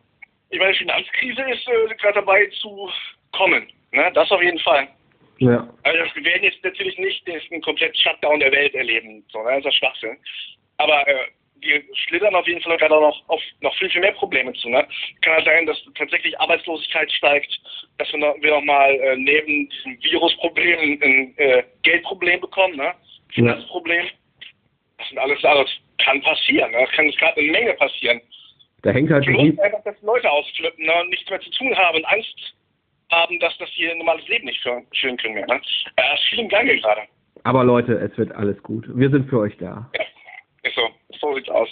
Ich 0.49 0.59
meine, 0.59 0.71
die 0.73 0.79
Finanzkrise 0.79 1.41
ist 1.51 1.67
äh, 1.67 1.95
gerade 1.95 2.15
dabei 2.15 2.45
zu 2.61 2.89
kommen. 3.31 3.63
Ne? 3.91 4.11
Das 4.13 4.31
auf 4.31 4.41
jeden 4.41 4.59
Fall. 4.59 4.87
ja. 5.37 5.67
Also 5.83 5.99
wir 6.15 6.23
werden 6.23 6.43
jetzt 6.43 6.63
natürlich 6.63 6.97
nicht 6.97 7.27
den 7.27 7.39
einen 7.51 7.61
kompletten 7.61 7.95
Shutdown 7.95 8.39
der 8.39 8.51
Welt 8.51 8.73
erleben. 8.75 9.23
So, 9.31 9.39
ne? 9.43 9.49
Das 9.49 9.59
ist 9.59 9.65
ja 9.65 9.71
Schwachsinn. 9.71 10.17
Aber 10.77 11.07
äh, 11.07 11.13
wir 11.63 11.81
schlittern 11.93 12.35
auf 12.35 12.47
jeden 12.47 12.61
Fall 12.61 12.77
gerade 12.77 12.95
noch 12.95 13.23
auf 13.27 13.41
noch 13.61 13.75
viel, 13.77 13.89
viel 13.89 14.01
mehr 14.01 14.11
Probleme 14.13 14.53
zu. 14.53 14.69
Ne? 14.69 14.85
Kann 15.21 15.33
halt 15.33 15.45
sein, 15.45 15.65
dass 15.65 15.77
tatsächlich 15.95 16.39
Arbeitslosigkeit 16.39 17.11
steigt, 17.11 17.59
dass 17.97 18.11
wir 18.11 18.19
noch, 18.19 18.35
wir 18.41 18.51
noch 18.51 18.63
mal 18.63 18.91
äh, 18.91 19.15
neben 19.15 19.69
diesem 19.69 20.03
Virusproblem 20.03 20.99
ein 21.01 21.33
äh, 21.37 21.63
Geldproblem 21.83 22.41
bekommen, 22.41 22.75
ne? 22.75 22.93
Finanzproblem. 23.33 24.07
Das 24.97 25.09
sind 25.09 25.17
alles, 25.17 25.41
das 25.41 25.69
kann 25.97 26.21
passieren. 26.21 26.71
Ne? 26.71 26.77
Das 26.81 26.91
kann 26.91 27.09
gerade 27.11 27.39
eine 27.39 27.51
Menge 27.51 27.73
passieren. 27.73 28.21
Da 28.83 28.91
hängt 28.91 29.09
halt 29.09 29.27
uns 29.27 29.59
einfach, 29.59 29.83
dass 29.83 30.01
Leute 30.01 30.29
ausflippen 30.29 30.85
ne, 30.85 31.01
und 31.01 31.09
nichts 31.09 31.29
mehr 31.29 31.39
zu 31.39 31.49
tun 31.51 31.75
haben 31.77 31.97
und 31.97 32.05
Angst 32.05 32.53
haben, 33.11 33.39
dass 33.39 33.57
das 33.57 33.69
ein 33.79 33.97
normales 33.97 34.27
Leben 34.27 34.45
nicht 34.45 34.61
führen, 34.61 34.85
können 35.17 35.33
mehr. 35.33 35.47
Ne? 35.47 35.61
Äh, 35.95 36.13
ist 36.15 36.23
viel 36.29 36.39
im 36.39 36.49
Gange 36.49 36.75
gerade. 36.77 37.01
aber 37.43 37.63
Leute, 37.63 37.93
es 37.93 38.17
wird 38.17 38.33
alles 38.33 38.61
gut. 38.61 38.85
Wir 38.93 39.09
sind 39.09 39.29
für 39.29 39.39
euch 39.39 39.55
da. 39.57 39.89
Ja, 39.97 40.05
sieht's 41.43 41.49
aus. 41.49 41.69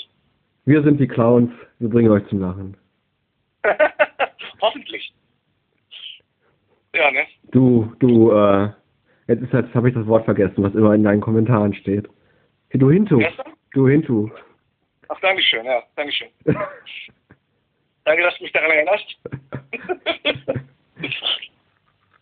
Wir 0.66 0.84
sind 0.84 1.00
die 1.00 1.08
Clowns, 1.08 1.52
wir 1.80 1.90
bringen 1.90 2.12
euch 2.12 2.28
zum 2.28 2.42
Lachen. 2.42 2.78
Hoffentlich. 4.62 5.14
Ja, 6.94 7.10
ne? 7.12 7.26
Du, 7.52 7.94
du, 8.00 8.32
äh, 8.32 8.70
jetzt 9.28 9.42
ist 9.44 9.54
jetzt 9.54 9.74
habe 9.74 9.90
ich 9.90 9.96
das 9.96 10.06
Wort 10.08 10.26
vergessen, 10.26 10.64
was 10.64 10.76
immer 10.76 10.94
in 10.94 11.04
deinen 11.04 11.22
Kommentaren 11.22 11.74
steht. 11.74 12.08
Du 12.74 12.92
Hintu. 12.92 13.20
Erster? 13.20 13.46
Du 13.72 13.88
Hintu. 13.88 14.30
Ach, 15.08 15.20
Dankeschön, 15.22 15.66
ja, 15.66 15.82
Dankeschön. 15.96 16.28
Danke, 18.04 18.24
dass 18.24 18.38
du 18.38 18.44
mich 18.44 18.54
daran 18.54 18.72
erinnerst. 18.72 19.06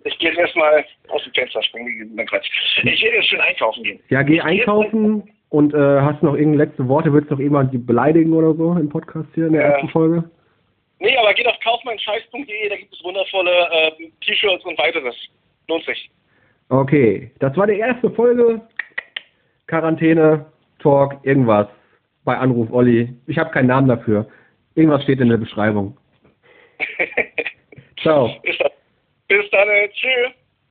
ich 0.03 0.19
gehe 0.19 0.29
jetzt 0.29 0.39
erstmal 0.39 0.85
aus 1.09 1.23
dem 1.23 1.33
Fenster 1.33 1.63
springen. 1.63 2.12
Nein, 2.15 2.27
Quatsch. 2.27 2.49
Ich 2.83 3.01
werde 3.01 3.17
jetzt 3.17 3.29
schön 3.29 3.41
einkaufen 3.41 3.83
gehen. 3.83 3.99
ja, 4.09 4.21
geh 4.21 4.39
einkaufen 4.41 5.29
und 5.49 5.73
äh, 5.73 6.01
hast 6.01 6.21
noch 6.23 6.33
irgendeine 6.35 6.65
letzte 6.65 6.88
Worte, 6.88 7.12
willst 7.13 7.29
du 7.29 7.35
noch 7.35 7.41
jemand 7.41 7.85
beleidigen 7.85 8.33
oder 8.33 8.53
so 8.53 8.73
im 8.73 8.89
Podcast 8.89 9.27
hier 9.35 9.47
in 9.47 9.53
der 9.53 9.63
Ja. 9.63 9.67
ersten 9.69 9.89
Folge? 9.89 10.29
Nee, 10.99 11.15
aber 11.17 11.33
geht 11.33 11.47
auf 11.47 11.59
kaufmeinscheiß.de, 11.63 12.69
da 12.69 12.75
gibt 12.75 12.93
es 12.93 13.03
wundervolle 13.03 13.51
äh, 13.51 13.91
T-Shirts 14.25 14.65
und 14.65 14.77
weiteres. 14.77 15.15
Lohnt 15.67 15.85
sich. 15.85 16.12
Okay, 16.69 17.31
das 17.39 17.55
war 17.57 17.67
die 17.67 17.79
erste 17.79 18.09
Folge. 18.12 18.62
Quarantäne, 19.67 20.45
Talk, 20.79 21.15
irgendwas. 21.23 21.67
Bei 22.25 22.38
Anruf 22.38 22.71
Olli. 22.71 23.13
Ich 23.27 23.38
habe 23.38 23.49
keinen 23.51 23.67
Namen 23.67 23.88
dafür. 23.88 24.27
Irgendwas 24.75 25.03
steht 25.03 25.19
in 25.19 25.29
der 25.29 25.38
Beschreibung. 25.38 25.97
Ciao. 28.01 28.29
Bis 28.43 28.57
dann. 28.57 28.71
Bis 29.27 29.49
dann. 29.51 29.67
äh, 29.69 29.89
Tschüss. 29.89 30.33